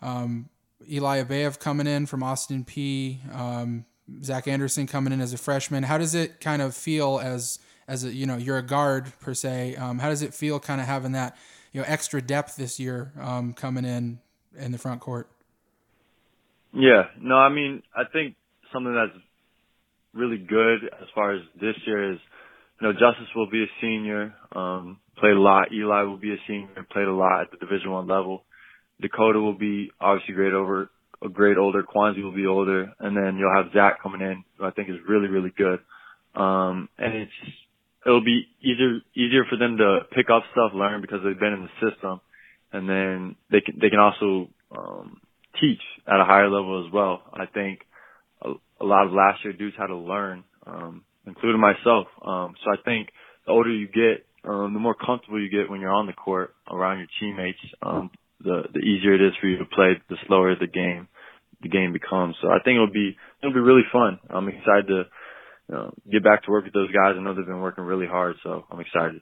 um, 0.01 0.47
Eli 0.89 1.21
Abaev 1.21 1.59
coming 1.59 1.87
in 1.87 2.05
from 2.05 2.23
Austin 2.23 2.63
Peay 2.63 3.19
Um, 3.35 3.83
Zach 4.23 4.47
Anderson 4.47 4.87
coming 4.87 5.13
in 5.13 5.21
as 5.21 5.33
a 5.33 5.37
freshman. 5.37 5.83
How 5.83 5.97
does 5.97 6.15
it 6.15 6.39
kind 6.41 6.61
of 6.61 6.75
feel 6.75 7.19
as 7.23 7.59
as 7.87 8.03
a 8.03 8.13
you 8.13 8.25
know 8.25 8.37
you're 8.37 8.57
a 8.57 8.65
guard 8.65 9.11
per 9.19 9.33
se? 9.33 9.75
Um, 9.75 9.99
how 9.99 10.09
does 10.09 10.21
it 10.21 10.33
feel 10.33 10.59
kind 10.59 10.81
of 10.81 10.87
having 10.87 11.13
that 11.13 11.37
you 11.71 11.81
know 11.81 11.85
extra 11.87 12.21
depth 12.21 12.55
this 12.55 12.79
year 12.79 13.13
um, 13.19 13.53
coming 13.53 13.85
in 13.85 14.19
in 14.57 14.71
the 14.71 14.77
front 14.77 15.01
court? 15.01 15.29
Yeah, 16.73 17.03
no, 17.19 17.35
I 17.35 17.49
mean 17.49 17.83
I 17.95 18.03
think 18.11 18.35
something 18.73 18.93
that's 18.93 19.23
really 20.13 20.37
good 20.37 20.85
as 21.01 21.07
far 21.15 21.35
as 21.35 21.41
this 21.59 21.75
year 21.85 22.13
is 22.13 22.19
you 22.81 22.87
know 22.87 22.93
Justice 22.93 23.33
will 23.35 23.49
be 23.49 23.63
a 23.63 23.71
senior, 23.81 24.33
um, 24.53 24.99
played 25.17 25.33
a 25.33 25.41
lot. 25.41 25.71
Eli 25.71 26.03
will 26.03 26.17
be 26.17 26.33
a 26.33 26.37
senior, 26.47 26.85
played 26.91 27.07
a 27.07 27.13
lot 27.13 27.41
at 27.41 27.51
the 27.51 27.57
Division 27.57 27.91
One 27.91 28.07
level. 28.07 28.43
Dakota 29.01 29.39
will 29.39 29.57
be 29.57 29.91
obviously 29.99 30.33
great 30.35 30.53
over 30.53 30.89
a 31.23 31.29
grade 31.29 31.57
older. 31.57 31.83
Kwanzi 31.83 32.23
will 32.23 32.35
be 32.35 32.45
older, 32.45 32.91
and 32.99 33.15
then 33.15 33.37
you'll 33.37 33.55
have 33.55 33.73
Zach 33.73 34.01
coming 34.01 34.21
in, 34.21 34.43
who 34.57 34.65
I 34.65 34.71
think 34.71 34.89
is 34.89 34.97
really 35.07 35.27
really 35.27 35.53
good. 35.55 35.79
Um, 36.35 36.89
and 36.97 37.13
it's 37.13 37.53
it'll 38.05 38.23
be 38.23 38.47
easier 38.61 38.99
easier 39.15 39.45
for 39.49 39.57
them 39.57 39.77
to 39.77 39.99
pick 40.11 40.29
up 40.29 40.43
stuff, 40.51 40.71
learn 40.73 41.01
because 41.01 41.19
they've 41.23 41.39
been 41.39 41.53
in 41.53 41.67
the 41.67 41.89
system, 41.89 42.21
and 42.71 42.89
then 42.89 43.35
they 43.51 43.61
can 43.61 43.77
they 43.81 43.89
can 43.89 43.99
also 43.99 44.49
um, 44.75 45.21
teach 45.59 45.81
at 46.07 46.19
a 46.19 46.25
higher 46.25 46.49
level 46.49 46.85
as 46.85 46.91
well. 46.91 47.21
I 47.33 47.45
think 47.45 47.79
a, 48.41 48.53
a 48.81 48.85
lot 48.85 49.05
of 49.05 49.13
last 49.13 49.43
year 49.43 49.53
dudes 49.53 49.75
had 49.77 49.87
to 49.87 49.97
learn, 49.97 50.43
um, 50.65 51.03
including 51.25 51.61
myself. 51.61 52.07
Um, 52.21 52.55
so 52.63 52.71
I 52.71 52.81
think 52.83 53.09
the 53.45 53.51
older 53.51 53.71
you 53.71 53.87
get, 53.87 54.25
um, 54.43 54.73
the 54.73 54.79
more 54.79 54.95
comfortable 54.95 55.41
you 55.41 55.49
get 55.49 55.69
when 55.69 55.81
you're 55.81 55.93
on 55.93 56.07
the 56.07 56.13
court 56.13 56.53
around 56.69 56.97
your 56.99 57.07
teammates. 57.19 57.59
Um, 57.81 58.11
the 58.39 58.63
the 58.73 58.79
easier 58.79 59.13
it 59.13 59.21
is 59.21 59.33
for 59.39 59.47
you 59.47 59.57
to 59.59 59.65
play, 59.65 59.93
the 60.09 60.17
slower 60.27 60.55
the 60.55 60.67
game 60.67 61.07
the 61.63 61.69
game 61.69 61.93
becomes. 61.93 62.35
So 62.41 62.49
I 62.49 62.59
think 62.63 62.75
it'll 62.75 62.91
be 62.91 63.17
it'll 63.41 63.53
be 63.53 63.59
really 63.59 63.85
fun. 63.91 64.19
I'm 64.29 64.47
excited 64.47 64.87
to 64.87 65.03
you 65.69 65.75
know, 65.75 65.93
get 66.11 66.23
back 66.23 66.43
to 66.43 66.51
work 66.51 66.65
with 66.65 66.73
those 66.73 66.91
guys. 66.91 67.15
I 67.17 67.21
know 67.21 67.33
they've 67.33 67.45
been 67.45 67.61
working 67.61 67.83
really 67.83 68.07
hard, 68.07 68.35
so 68.43 68.65
I'm 68.69 68.79
excited. 68.79 69.21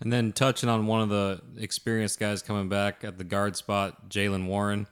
And 0.00 0.12
then 0.12 0.32
touching 0.32 0.68
on 0.68 0.86
one 0.86 1.00
of 1.00 1.08
the 1.08 1.40
experienced 1.56 2.20
guys 2.20 2.42
coming 2.42 2.68
back 2.68 3.02
at 3.02 3.18
the 3.18 3.24
guard 3.24 3.56
spot, 3.56 4.08
Jalen 4.08 4.46
Warren. 4.46 4.86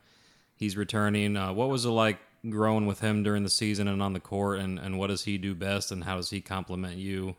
He's 0.56 0.76
returning. 0.76 1.36
Uh, 1.36 1.52
what 1.52 1.68
was 1.68 1.84
it 1.84 1.90
like 1.90 2.18
growing 2.48 2.86
with 2.86 3.00
him 3.00 3.22
during 3.22 3.42
the 3.42 3.50
season 3.50 3.88
and 3.88 4.02
on 4.02 4.12
the 4.12 4.20
court, 4.20 4.58
and, 4.58 4.78
and 4.78 4.98
what 4.98 5.08
does 5.08 5.24
he 5.24 5.38
do 5.38 5.54
best, 5.54 5.92
and 5.92 6.04
how 6.04 6.16
does 6.16 6.30
he 6.30 6.40
complement 6.40 6.96
you 6.96 7.36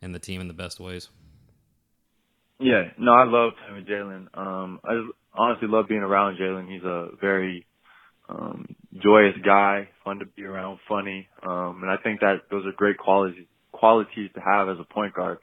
and 0.00 0.14
the 0.14 0.18
team 0.18 0.40
in 0.40 0.48
the 0.48 0.54
best 0.54 0.80
ways? 0.80 1.08
Yeah, 2.60 2.90
no, 2.98 3.12
I 3.12 3.24
love 3.24 3.52
playing 3.58 3.76
with 3.76 3.88
Jalen. 3.88 4.36
Um, 4.36 4.80
I 4.84 5.08
honestly 5.34 5.68
love 5.68 5.86
being 5.88 6.00
around 6.00 6.38
Jalen. 6.38 6.72
He's 6.72 6.82
a 6.82 7.10
very 7.20 7.66
um, 8.28 8.66
joyous 9.02 9.34
guy, 9.44 9.88
fun 10.04 10.18
to 10.18 10.26
be 10.26 10.44
around, 10.44 10.78
funny, 10.88 11.28
um, 11.42 11.80
and 11.82 11.90
I 11.90 11.96
think 12.02 12.20
that 12.20 12.42
those 12.50 12.66
are 12.66 12.72
great 12.72 12.98
qualities 12.98 13.46
qualities 13.72 14.30
to 14.34 14.40
have 14.40 14.68
as 14.68 14.76
a 14.80 14.92
point 14.92 15.14
guard. 15.14 15.38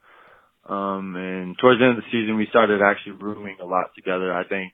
Um, 0.68 1.16
and 1.16 1.56
towards 1.60 1.80
the 1.80 1.86
end 1.86 1.98
of 1.98 2.04
the 2.04 2.12
season, 2.12 2.38
we 2.38 2.48
started 2.50 2.82
actually 2.82 3.14
rooming 3.14 3.58
a 3.62 3.66
lot 3.66 3.92
together. 3.96 4.34
I 4.34 4.44
think 4.48 4.74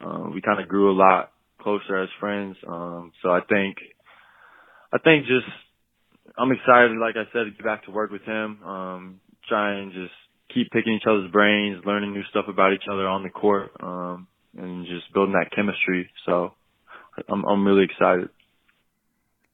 uh, 0.00 0.28
we 0.34 0.42
kind 0.42 0.60
of 0.60 0.68
grew 0.68 0.90
a 0.90 0.96
lot 0.96 1.32
closer 1.60 2.02
as 2.02 2.08
friends. 2.18 2.56
Um, 2.66 3.12
so 3.22 3.30
I 3.30 3.40
think, 3.48 3.76
I 4.92 4.98
think 4.98 5.26
just 5.26 5.46
I'm 6.36 6.52
excited, 6.52 6.96
like 6.98 7.16
I 7.16 7.30
said, 7.32 7.44
to 7.44 7.50
get 7.50 7.64
back 7.64 7.84
to 7.84 7.90
work 7.90 8.10
with 8.10 8.22
him. 8.22 8.62
Um, 8.62 9.20
try 9.48 9.78
and 9.78 9.92
just 9.92 10.12
keep 10.52 10.70
picking 10.70 10.94
each 10.94 11.06
other's 11.08 11.30
brains, 11.30 11.82
learning 11.86 12.12
new 12.12 12.24
stuff 12.30 12.46
about 12.48 12.72
each 12.72 12.88
other 12.90 13.06
on 13.06 13.22
the 13.22 13.30
court, 13.30 13.70
um, 13.80 14.26
and 14.56 14.86
just 14.86 15.12
building 15.12 15.34
that 15.34 15.54
chemistry. 15.54 16.10
So 16.26 16.54
I'm 17.28 17.44
I'm 17.44 17.66
really 17.66 17.84
excited. 17.84 18.28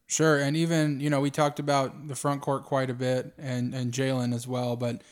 Sure, 0.07 0.39
and 0.39 0.57
even 0.57 1.01
you 1.01 1.11
know 1.11 1.21
we 1.21 1.31
talked 1.31 1.59
about 1.59 2.09
the 2.09 2.15
front 2.15 2.41
court 2.41 2.65
quite 2.65 2.91
a 2.91 2.95
bit, 2.95 3.33
and 3.39 3.75
and 3.75 3.93
Jalen 3.93 4.35
as 4.35 4.47
well, 4.47 4.77
but 4.77 5.03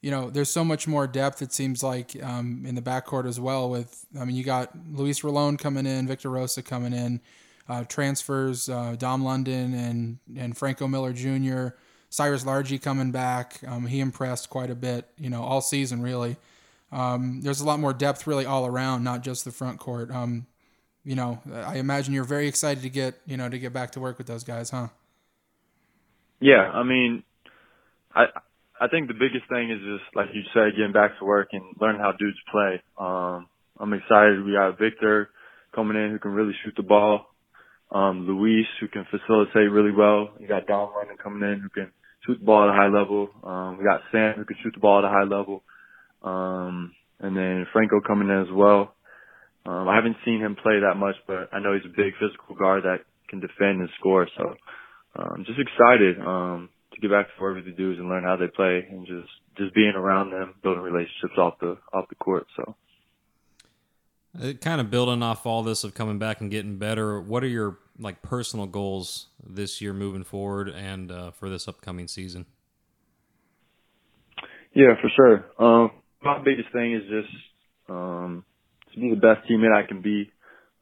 you 0.00 0.10
know 0.10 0.30
there's 0.30 0.50
so 0.50 0.64
much 0.64 0.86
more 0.86 1.06
depth. 1.06 1.42
It 1.42 1.52
seems 1.52 1.82
like 1.82 2.22
um, 2.22 2.64
in 2.64 2.74
the 2.74 2.82
backcourt 2.82 3.26
as 3.26 3.40
well. 3.40 3.68
With 3.68 4.06
I 4.18 4.24
mean 4.24 4.36
you 4.36 4.44
got 4.44 4.70
Luis 4.92 5.20
Rolon 5.20 5.58
coming 5.58 5.86
in, 5.86 6.06
Victor 6.06 6.30
Rosa 6.30 6.62
coming 6.62 6.92
in, 6.92 7.20
uh, 7.68 7.84
transfers 7.84 8.68
uh, 8.68 8.94
Dom 8.96 9.24
London 9.24 9.74
and 9.74 10.18
and 10.38 10.56
Franco 10.56 10.86
Miller 10.86 11.12
Jr. 11.12 11.76
Cyrus 12.10 12.44
Largie 12.44 12.80
coming 12.80 13.10
back. 13.10 13.58
Um, 13.66 13.86
he 13.86 13.98
impressed 13.98 14.48
quite 14.48 14.70
a 14.70 14.76
bit, 14.76 15.08
you 15.18 15.30
know, 15.30 15.42
all 15.42 15.60
season 15.60 16.00
really. 16.00 16.36
Um, 16.92 17.40
there's 17.40 17.60
a 17.60 17.64
lot 17.64 17.80
more 17.80 17.92
depth 17.92 18.24
really 18.28 18.46
all 18.46 18.66
around, 18.66 19.02
not 19.02 19.22
just 19.22 19.44
the 19.44 19.50
front 19.50 19.80
court. 19.80 20.12
Um, 20.12 20.46
you 21.04 21.14
know, 21.14 21.40
I 21.52 21.76
imagine 21.76 22.14
you're 22.14 22.24
very 22.24 22.48
excited 22.48 22.82
to 22.82 22.90
get, 22.90 23.14
you 23.26 23.36
know, 23.36 23.48
to 23.48 23.58
get 23.58 23.72
back 23.72 23.92
to 23.92 24.00
work 24.00 24.18
with 24.18 24.26
those 24.26 24.44
guys, 24.44 24.70
huh? 24.70 24.88
Yeah, 26.40 26.70
I 26.72 26.82
mean, 26.82 27.22
I 28.14 28.24
I 28.80 28.88
think 28.88 29.08
the 29.08 29.14
biggest 29.14 29.48
thing 29.48 29.70
is 29.70 29.78
just 29.80 30.16
like 30.16 30.28
you 30.32 30.42
said, 30.52 30.76
getting 30.76 30.92
back 30.92 31.18
to 31.18 31.24
work 31.24 31.48
and 31.52 31.62
learning 31.80 32.00
how 32.00 32.12
dudes 32.12 32.38
play. 32.50 32.82
Um, 32.98 33.48
I'm 33.78 33.92
excited. 33.92 34.44
We 34.44 34.52
got 34.52 34.78
Victor 34.78 35.30
coming 35.74 35.96
in 35.96 36.10
who 36.10 36.18
can 36.18 36.32
really 36.32 36.54
shoot 36.64 36.74
the 36.76 36.82
ball. 36.82 37.26
Um, 37.90 38.26
Luis 38.26 38.66
who 38.80 38.88
can 38.88 39.06
facilitate 39.10 39.70
really 39.70 39.92
well. 39.92 40.30
You 40.40 40.48
got 40.48 40.66
Dom 40.66 40.90
London 40.94 41.16
coming 41.22 41.48
in 41.48 41.60
who 41.60 41.68
can 41.68 41.92
shoot 42.26 42.38
the 42.38 42.44
ball 42.44 42.64
at 42.64 42.70
a 42.70 42.76
high 42.76 42.88
level. 42.88 43.28
Um, 43.42 43.78
we 43.78 43.84
got 43.84 44.00
Sam 44.10 44.34
who 44.36 44.44
can 44.44 44.56
shoot 44.62 44.74
the 44.74 44.80
ball 44.80 44.98
at 44.98 45.04
a 45.04 45.08
high 45.08 45.24
level. 45.24 45.62
Um, 46.22 46.92
and 47.20 47.36
then 47.36 47.66
Franco 47.72 48.00
coming 48.00 48.28
in 48.28 48.42
as 48.42 48.52
well. 48.52 48.94
Um, 49.66 49.88
I 49.88 49.96
haven't 49.96 50.16
seen 50.24 50.40
him 50.40 50.56
play 50.56 50.80
that 50.80 50.96
much, 50.96 51.16
but 51.26 51.48
I 51.52 51.58
know 51.58 51.72
he's 51.72 51.84
a 51.84 51.96
big 51.96 52.12
physical 52.20 52.54
guard 52.54 52.84
that 52.84 53.00
can 53.28 53.40
defend 53.40 53.80
and 53.80 53.88
score. 53.98 54.28
So 54.36 54.54
I'm 55.16 55.40
um, 55.40 55.44
just 55.46 55.58
excited 55.58 56.18
um, 56.20 56.68
to 56.92 57.00
get 57.00 57.10
back 57.10 57.26
to 57.26 57.54
with 57.54 57.64
the 57.64 57.72
dudes 57.72 57.98
and 57.98 58.08
learn 58.08 58.24
how 58.24 58.36
they 58.36 58.48
play 58.48 58.86
and 58.90 59.06
just 59.06 59.28
just 59.56 59.74
being 59.74 59.94
around 59.94 60.30
them, 60.30 60.54
building 60.62 60.82
relationships 60.82 61.38
off 61.38 61.54
the 61.60 61.78
off 61.92 62.08
the 62.08 62.14
court. 62.16 62.46
So. 62.56 62.74
It 64.40 64.56
uh, 64.56 64.58
kind 64.58 64.80
of 64.80 64.90
building 64.90 65.22
off 65.22 65.46
all 65.46 65.62
this 65.62 65.84
of 65.84 65.94
coming 65.94 66.18
back 66.18 66.40
and 66.40 66.50
getting 66.50 66.76
better. 66.76 67.20
What 67.20 67.44
are 67.44 67.48
your 67.48 67.78
like 67.98 68.20
personal 68.20 68.66
goals 68.66 69.28
this 69.46 69.80
year 69.80 69.92
moving 69.92 70.24
forward 70.24 70.68
and 70.68 71.10
uh, 71.10 71.30
for 71.30 71.48
this 71.48 71.68
upcoming 71.68 72.08
season? 72.08 72.46
Yeah, 74.74 74.94
for 75.00 75.08
sure. 75.14 75.44
Um, 75.58 75.92
my 76.20 76.42
biggest 76.42 76.72
thing 76.72 76.94
is 76.94 77.02
just 77.02 77.34
um, 77.88 78.44
to 78.94 79.00
be 79.00 79.10
the 79.10 79.16
best 79.16 79.48
teammate 79.48 79.74
I 79.74 79.86
can 79.86 80.00
be, 80.00 80.30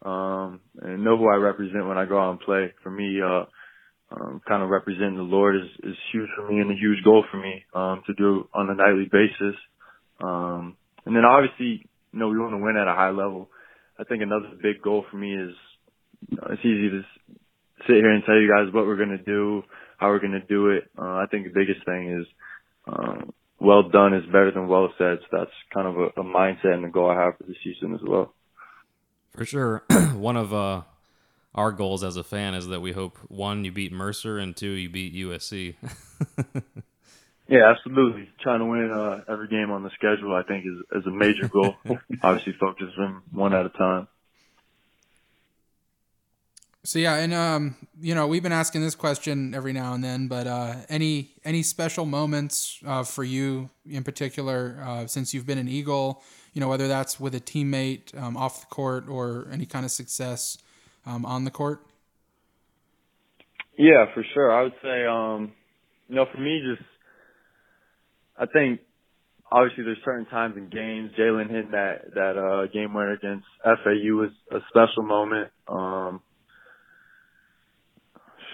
um, 0.05 0.61
and 0.81 1.05
know 1.05 1.17
who 1.17 1.29
I 1.29 1.37
represent 1.37 1.87
when 1.87 1.99
I 1.99 2.05
go 2.05 2.21
out 2.21 2.31
and 2.33 2.41
play. 2.41 2.73
For 2.83 2.91
me, 2.91 3.21
uh, 3.21 3.45
um, 4.11 4.41
kind 4.47 4.63
of 4.63 4.69
representing 4.69 5.17
the 5.17 5.23
Lord 5.23 5.57
is, 5.57 5.69
is 5.83 5.97
huge 6.13 6.29
for 6.37 6.51
me 6.51 6.61
and 6.61 6.71
a 6.71 6.75
huge 6.75 7.03
goal 7.05 7.25
for 7.31 7.39
me, 7.39 7.65
um, 7.75 8.03
to 8.07 8.15
do 8.15 8.49
on 8.53 8.71
a 8.71 8.75
nightly 8.75 9.09
basis. 9.11 9.57
Um, 10.23 10.77
and 11.07 11.17
then 11.17 11.25
obviously, 11.25 11.87
you 12.13 12.19
know, 12.19 12.29
we 12.29 12.39
want 12.39 12.53
to 12.53 12.63
win 12.63 12.77
at 12.77 12.89
a 12.89 12.95
high 12.95 13.11
level. 13.11 13.49
I 13.99 14.05
think 14.05 14.23
another 14.23 14.51
big 14.63 14.83
goal 14.83 15.05
for 15.11 15.17
me 15.17 15.35
is, 15.35 15.55
you 16.29 16.37
know, 16.37 16.49
it's 16.51 16.65
easy 16.65 16.91
to 16.91 17.03
sit 17.87 17.97
here 17.97 18.11
and 18.11 18.23
tell 18.25 18.37
you 18.37 18.51
guys 18.51 18.73
what 18.73 18.87
we're 18.87 18.97
going 18.97 19.17
to 19.17 19.25
do, 19.25 19.63
how 19.99 20.09
we're 20.09 20.21
going 20.21 20.33
to 20.33 20.47
do 20.47 20.71
it. 20.71 20.91
Uh, 20.99 21.23
I 21.23 21.27
think 21.31 21.45
the 21.45 21.59
biggest 21.59 21.85
thing 21.87 22.21
is, 22.21 22.27
um, 22.87 23.33
well 23.63 23.89
done 23.89 24.13
is 24.13 24.27
better 24.27 24.51
than 24.51 24.67
well 24.67 24.93
said. 24.99 25.19
So 25.23 25.39
that's 25.39 25.51
kind 25.73 25.87
of 25.87 25.97
a, 25.97 26.21
a 26.21 26.25
mindset 26.25 26.75
and 26.75 26.85
a 26.85 26.89
goal 26.89 27.11
I 27.11 27.23
have 27.23 27.37
for 27.39 27.45
the 27.45 27.55
season 27.63 27.95
as 27.95 28.01
well. 28.03 28.35
For 29.31 29.45
sure. 29.45 29.85
One 30.15 30.37
of 30.37 30.53
uh, 30.53 30.83
our 31.55 31.73
goals 31.73 32.03
as 32.03 32.17
a 32.17 32.25
fan 32.25 32.55
is 32.55 32.69
that 32.69 32.81
we 32.81 32.93
hope 32.93 33.19
one, 33.29 33.65
you 33.65 33.73
beat 33.73 33.93
Mercer, 33.93 34.39
and 34.39 34.57
two, 34.57 34.71
you 34.71 34.91
beat 34.91 35.15
USC. 35.15 35.75
yeah, 37.49 37.71
absolutely. 37.71 38.29
Trying 38.41 38.59
to 38.61 38.67
win 38.67 38.91
uh, 38.91 39.21
every 39.29 39.49
game 39.49 39.71
on 39.71 39.83
the 39.83 39.91
schedule, 39.91 40.35
I 40.35 40.43
think, 40.43 40.65
is, 40.67 41.01
is 41.01 41.07
a 41.07 41.11
major 41.11 41.49
goal. 41.49 41.77
Obviously, 42.23 42.55
focus 42.59 42.89
them 42.97 43.23
one 43.31 43.55
at 43.55 43.67
a 43.67 43.71
time. 43.71 44.09
So 46.85 46.99
yeah, 46.99 47.15
and 47.17 47.33
um, 47.33 47.77
you 48.01 48.15
know, 48.15 48.27
we've 48.27 48.43
been 48.43 48.51
asking 48.51 48.81
this 48.81 48.97
question 48.97 49.55
every 49.55 49.73
now 49.73 49.95
and 49.95 50.03
then, 50.03 50.27
but 50.27 50.49
uh, 50.49 50.75
any 50.89 51.31
any 51.45 51.63
special 51.63 52.05
moments 52.05 52.81
uh, 52.85 53.05
for 53.05 53.23
you 53.23 53.71
in 53.89 54.03
particular 54.03 54.83
uh, 54.85 55.07
since 55.07 55.33
you've 55.33 55.47
been 55.47 55.59
an 55.59 55.69
Eagle? 55.69 56.23
You 56.55 56.61
know, 56.61 56.69
whether 56.69 56.89
that's 56.89 57.21
with 57.21 57.37
a 57.37 57.41
teammate 57.41 58.21
um, 58.21 58.37
off 58.37 58.61
the 58.63 58.67
court 58.67 59.09
or 59.09 59.47
any 59.53 59.65
kind 59.65 59.85
of 59.85 59.93
success 59.93 60.59
um, 61.07 61.25
on 61.25 61.45
the 61.45 61.53
court. 61.53 61.87
Yeah, 63.79 64.07
for 64.13 64.25
sure. 64.35 64.53
I 64.53 64.63
would 64.65 64.75
say, 64.83 65.07
um, 65.07 65.53
you 66.09 66.17
know, 66.17 66.27
for 66.33 66.39
me, 66.41 66.63
just 66.69 66.89
I 68.37 68.47
think 68.47 68.81
obviously 69.53 69.85
there's 69.85 69.99
certain 70.05 70.27
times 70.27 70.57
in 70.57 70.69
games. 70.69 71.13
Jalen 71.17 71.49
hitting 71.49 71.71
that 71.71 72.13
that 72.15 72.37
uh, 72.37 72.67
game 72.73 72.93
winner 72.93 73.13
against 73.13 73.47
FAU 73.63 74.17
was 74.17 74.31
a 74.51 74.59
special 74.69 75.05
moment. 75.05 75.51
Um, 75.69 76.21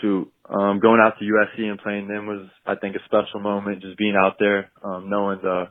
shoot, 0.01 0.33
um, 0.49 0.81
going 0.81 1.01
out 1.01 1.15
to 1.19 1.25
USC 1.25 1.65
and 1.69 1.79
playing 1.79 2.09
them 2.09 2.27
was, 2.27 2.49
I 2.67 2.75
think, 2.77 2.97
a 2.97 3.05
special 3.07 3.41
moment. 3.41 3.83
Just 3.83 3.99
being 3.99 4.17
out 4.17 4.37
there, 4.39 4.71
um, 4.83 5.09
knowing 5.11 5.41
the 5.43 5.67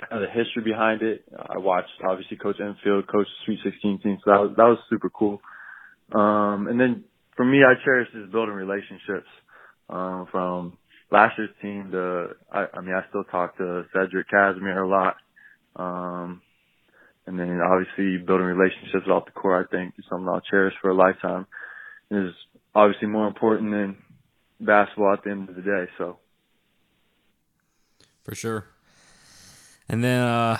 kind 0.00 0.22
of 0.22 0.28
the 0.28 0.34
history 0.34 0.62
behind 0.62 1.02
it. 1.02 1.24
I 1.36 1.58
watched 1.58 1.90
obviously 2.08 2.36
Coach 2.36 2.56
Enfield 2.60 3.08
coach 3.08 3.26
Sweet 3.44 3.60
16 3.64 4.00
team, 4.02 4.18
so 4.24 4.30
that 4.30 4.40
was 4.40 4.50
that 4.56 4.64
was 4.64 4.78
super 4.88 5.10
cool. 5.10 5.40
Um, 6.12 6.68
and 6.68 6.80
then 6.80 7.04
for 7.36 7.44
me, 7.44 7.58
I 7.64 7.74
cherish 7.84 8.08
just 8.12 8.32
building 8.32 8.54
relationships 8.54 9.28
um, 9.88 10.26
from 10.30 10.78
last 11.10 11.38
year's 11.38 11.50
team. 11.62 11.90
To 11.92 12.28
I, 12.52 12.66
I 12.74 12.80
mean, 12.80 12.94
I 12.94 13.08
still 13.08 13.24
talk 13.24 13.56
to 13.58 13.84
Cedric 13.92 14.28
Casimir 14.30 14.82
a 14.82 14.88
lot. 14.88 15.16
Um, 15.76 16.42
and 17.26 17.38
then 17.38 17.60
obviously 17.60 18.18
building 18.24 18.46
relationships 18.46 19.06
off 19.08 19.26
the 19.26 19.32
court, 19.32 19.68
I 19.68 19.76
think 19.76 19.94
is 19.98 20.04
something 20.10 20.28
I'll 20.28 20.40
cherish 20.40 20.74
for 20.82 20.90
a 20.90 20.94
lifetime. 20.94 21.46
Is 22.10 22.32
obviously 22.74 23.08
more 23.08 23.26
important 23.26 23.70
than 23.70 23.96
basketball 24.60 25.12
at 25.12 25.24
the 25.24 25.30
end 25.30 25.48
of 25.48 25.54
the 25.54 25.62
day. 25.62 25.86
So 25.98 26.18
for 28.22 28.34
sure. 28.34 28.66
And 29.88 30.04
then 30.04 30.22
uh, 30.22 30.58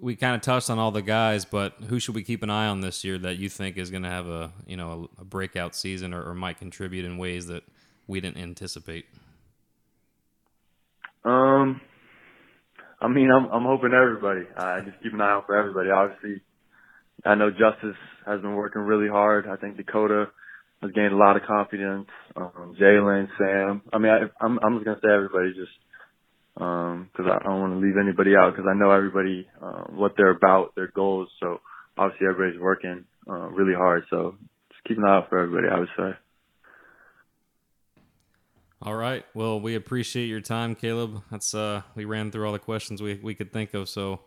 we 0.00 0.16
kind 0.16 0.34
of 0.34 0.40
touched 0.40 0.70
on 0.70 0.78
all 0.78 0.90
the 0.90 1.02
guys, 1.02 1.44
but 1.44 1.74
who 1.88 1.98
should 1.98 2.14
we 2.14 2.22
keep 2.22 2.42
an 2.42 2.50
eye 2.50 2.66
on 2.66 2.80
this 2.80 3.04
year 3.04 3.18
that 3.18 3.36
you 3.36 3.48
think 3.48 3.76
is 3.76 3.90
going 3.90 4.02
to 4.02 4.08
have 4.08 4.26
a 4.28 4.52
you 4.66 4.76
know 4.76 5.10
a, 5.18 5.22
a 5.22 5.24
breakout 5.24 5.74
season 5.74 6.14
or, 6.14 6.22
or, 6.22 6.34
might 6.34 6.58
contribute 6.58 7.04
in 7.04 7.18
ways 7.18 7.46
that 7.48 7.64
we 8.06 8.20
didn't 8.20 8.38
anticipate? 8.38 9.06
Um, 11.24 11.80
I 13.00 13.08
mean, 13.08 13.30
I'm 13.30 13.46
I'm 13.46 13.64
hoping 13.64 13.92
everybody. 13.92 14.46
I 14.56 14.80
just 14.80 15.02
keep 15.02 15.12
an 15.12 15.20
eye 15.20 15.32
out 15.32 15.46
for 15.46 15.56
everybody. 15.56 15.90
Obviously, 15.90 16.40
I 17.24 17.34
know 17.34 17.50
Justice 17.50 17.96
has 18.24 18.40
been 18.40 18.54
working 18.54 18.82
really 18.82 19.08
hard. 19.08 19.46
I 19.46 19.56
think 19.56 19.76
Dakota 19.76 20.30
has 20.82 20.92
gained 20.92 21.12
a 21.12 21.16
lot 21.16 21.36
of 21.36 21.42
confidence. 21.42 22.08
Um, 22.36 22.76
Jalen, 22.80 23.28
Sam. 23.38 23.82
I 23.92 23.98
mean, 23.98 24.12
I, 24.12 24.44
I'm 24.44 24.58
I'm 24.62 24.76
just 24.76 24.84
gonna 24.84 25.00
say 25.02 25.12
everybody 25.12 25.52
just 25.54 25.72
because 26.54 27.26
um, 27.26 27.30
I 27.30 27.38
don't 27.42 27.60
want 27.60 27.72
to 27.74 27.86
leave 27.86 27.96
anybody 28.00 28.32
out 28.36 28.54
because 28.54 28.68
I 28.68 28.74
know 28.74 28.90
everybody 28.90 29.46
uh, 29.62 29.84
what 29.90 30.14
they're 30.16 30.30
about, 30.30 30.74
their 30.74 30.88
goals. 30.88 31.28
So 31.40 31.60
obviously 31.96 32.26
everybody's 32.26 32.60
working 32.60 33.04
uh, 33.28 33.48
really 33.50 33.74
hard. 33.74 34.04
So 34.10 34.36
just 34.70 34.84
keep 34.84 34.98
an 34.98 35.04
eye 35.04 35.18
out 35.18 35.28
for 35.28 35.38
everybody. 35.38 35.68
I 35.68 35.78
would 35.78 35.88
say. 35.96 36.18
All 38.82 38.96
right. 38.96 39.26
Well, 39.34 39.60
we 39.60 39.74
appreciate 39.74 40.26
your 40.26 40.40
time, 40.40 40.74
Caleb. 40.74 41.22
That's 41.30 41.54
uh, 41.54 41.82
we 41.94 42.06
ran 42.06 42.30
through 42.30 42.46
all 42.46 42.52
the 42.52 42.58
questions 42.58 43.02
we 43.02 43.20
we 43.22 43.34
could 43.34 43.52
think 43.52 43.74
of. 43.74 43.90
So, 43.90 44.20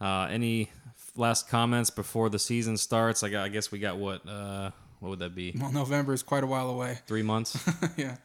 uh, 0.00 0.28
any 0.30 0.70
last 1.16 1.48
comments 1.48 1.88
before 1.88 2.28
the 2.28 2.38
season 2.38 2.76
starts? 2.76 3.22
I, 3.22 3.30
got, 3.30 3.44
I 3.44 3.48
guess 3.48 3.72
we 3.72 3.78
got 3.78 3.96
what 3.96 4.28
uh, 4.28 4.72
what 5.04 5.10
would 5.10 5.18
that 5.18 5.34
be? 5.34 5.54
Well, 5.60 5.70
November 5.70 6.14
is 6.14 6.22
quite 6.22 6.44
a 6.44 6.46
while 6.46 6.70
away. 6.70 6.98
Three 7.06 7.22
months. 7.22 7.62
yeah. 7.98 8.16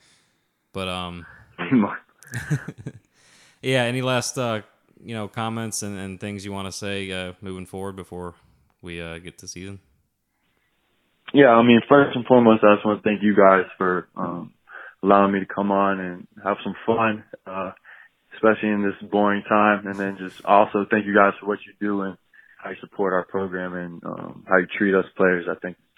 But 0.71 0.87
um. 0.87 1.25
Three 1.57 1.77
months. 1.77 2.01
yeah. 3.61 3.83
Any 3.83 4.01
last 4.01 4.37
uh, 4.37 4.61
you 5.03 5.13
know 5.13 5.27
comments 5.27 5.83
and, 5.83 5.99
and 5.99 6.21
things 6.21 6.45
you 6.45 6.53
want 6.53 6.67
to 6.67 6.71
say 6.71 7.11
uh, 7.11 7.33
moving 7.41 7.65
forward 7.65 7.97
before 7.97 8.35
we 8.81 9.01
uh, 9.01 9.17
get 9.17 9.37
to 9.39 9.47
season? 9.49 9.81
Yeah, 11.33 11.49
I 11.49 11.63
mean, 11.63 11.81
first 11.89 12.15
and 12.15 12.25
foremost, 12.25 12.63
I 12.63 12.75
just 12.75 12.85
want 12.85 13.03
to 13.03 13.09
thank 13.09 13.21
you 13.21 13.35
guys 13.35 13.65
for 13.77 14.07
um, 14.15 14.53
allowing 15.03 15.33
me 15.33 15.41
to 15.41 15.45
come 15.45 15.71
on 15.71 15.99
and 15.99 16.27
have 16.45 16.57
some 16.63 16.75
fun, 16.85 17.25
uh, 17.45 17.71
especially 18.35 18.69
in 18.69 18.83
this 18.83 19.09
boring 19.11 19.43
time. 19.49 19.85
And 19.85 19.99
then 19.99 20.17
just 20.17 20.45
also 20.45 20.85
thank 20.89 21.05
you 21.05 21.13
guys 21.13 21.33
for 21.41 21.45
what 21.47 21.59
you 21.67 21.73
do 21.81 22.03
and 22.03 22.17
how 22.57 22.69
you 22.69 22.77
support 22.79 23.11
our 23.11 23.25
program 23.25 23.73
and 23.73 24.03
um, 24.05 24.45
how 24.47 24.57
you 24.57 24.67
treat 24.77 24.95
us 24.95 25.05
players. 25.17 25.45
I 25.49 25.55
think 25.59 25.75
it's 25.77 25.88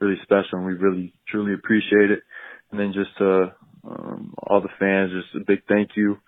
really 0.00 0.16
special 0.22 0.58
and 0.58 0.66
we 0.66 0.74
really 0.74 1.14
truly 1.28 1.54
appreciate 1.54 2.10
it. 2.10 2.22
And 2.70 2.80
then 2.80 2.92
just 2.92 3.16
to 3.18 3.54
um, 3.84 4.34
all 4.38 4.60
the 4.60 4.68
fans, 4.78 5.12
just 5.12 5.34
a 5.34 5.44
big 5.46 5.62
thank 5.68 5.90
you. 5.96 6.18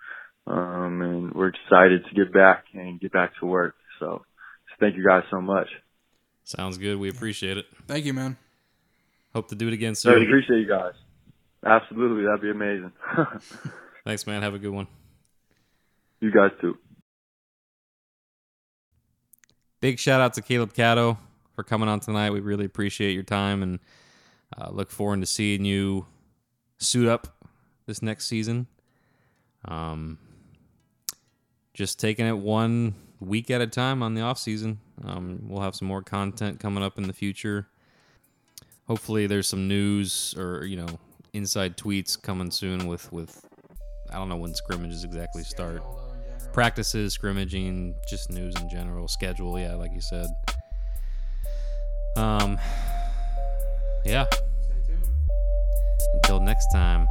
Um, 0.45 1.01
and 1.01 1.33
we're 1.33 1.49
excited 1.49 2.05
to 2.05 2.15
get 2.15 2.33
back 2.33 2.65
and 2.73 2.99
get 2.99 3.11
back 3.11 3.31
to 3.39 3.45
work. 3.45 3.75
So, 3.99 4.23
so 4.67 4.75
thank 4.79 4.95
you 4.95 5.05
guys 5.05 5.23
so 5.31 5.41
much. 5.41 5.67
Sounds 6.43 6.77
good. 6.77 6.97
We 6.97 7.09
appreciate 7.09 7.57
it. 7.57 7.65
Thank 7.87 8.05
you, 8.05 8.13
man. 8.13 8.37
Hope 9.33 9.47
to 9.49 9.55
do 9.55 9.67
it 9.67 9.73
again 9.73 9.95
soon. 9.95 10.13
I 10.13 10.23
appreciate 10.23 10.59
you 10.59 10.67
guys. 10.67 10.93
Absolutely, 11.65 12.25
that'd 12.25 12.41
be 12.41 12.51
amazing. 12.51 12.91
Thanks, 14.05 14.27
man. 14.27 14.41
Have 14.41 14.53
a 14.53 14.59
good 14.59 14.71
one. 14.71 14.87
You 16.19 16.29
guys 16.29 16.51
too. 16.59 16.77
Big 19.79 19.97
shout 19.97 20.19
out 20.19 20.33
to 20.33 20.41
Caleb 20.41 20.73
Catto 20.73 21.17
for 21.53 21.63
coming 21.63 21.89
on 21.89 21.99
tonight. 21.99 22.31
We 22.31 22.39
really 22.39 22.65
appreciate 22.65 23.13
your 23.13 23.23
time 23.23 23.63
and 23.63 23.79
uh, 24.57 24.69
look 24.71 24.91
forward 24.91 25.21
to 25.21 25.25
seeing 25.25 25.65
you 25.65 26.05
suit 26.77 27.07
up 27.07 27.45
this 27.85 28.01
next 28.01 28.25
season. 28.25 28.67
Um, 29.65 30.19
just 31.73 31.99
taking 31.99 32.27
it 32.27 32.37
one 32.37 32.95
week 33.19 33.49
at 33.49 33.61
a 33.61 33.67
time 33.67 34.03
on 34.03 34.13
the 34.13 34.21
off 34.21 34.37
season. 34.37 34.79
Um, 35.03 35.39
we'll 35.47 35.61
have 35.61 35.75
some 35.75 35.87
more 35.87 36.01
content 36.01 36.59
coming 36.59 36.83
up 36.83 36.97
in 36.97 37.07
the 37.07 37.13
future. 37.13 37.67
Hopefully, 38.87 39.27
there's 39.27 39.47
some 39.47 39.67
news 39.67 40.35
or 40.37 40.65
you 40.65 40.75
know 40.75 40.99
inside 41.33 41.77
tweets 41.77 42.21
coming 42.21 42.51
soon 42.51 42.85
with 42.85 43.11
with 43.11 43.45
I 44.11 44.15
don't 44.15 44.29
know 44.29 44.37
when 44.37 44.53
scrimmages 44.53 45.03
exactly 45.03 45.43
start. 45.43 45.81
Practices, 46.51 47.13
scrimmaging, 47.13 47.95
just 48.07 48.29
news 48.29 48.53
in 48.61 48.69
general, 48.69 49.07
schedule, 49.07 49.57
yeah, 49.57 49.73
like 49.73 49.91
you 49.91 50.01
said. 50.01 50.27
Um 52.15 52.59
yeah. 54.05 54.27
Until 56.15 56.39
next 56.39 56.67
time. 56.73 57.07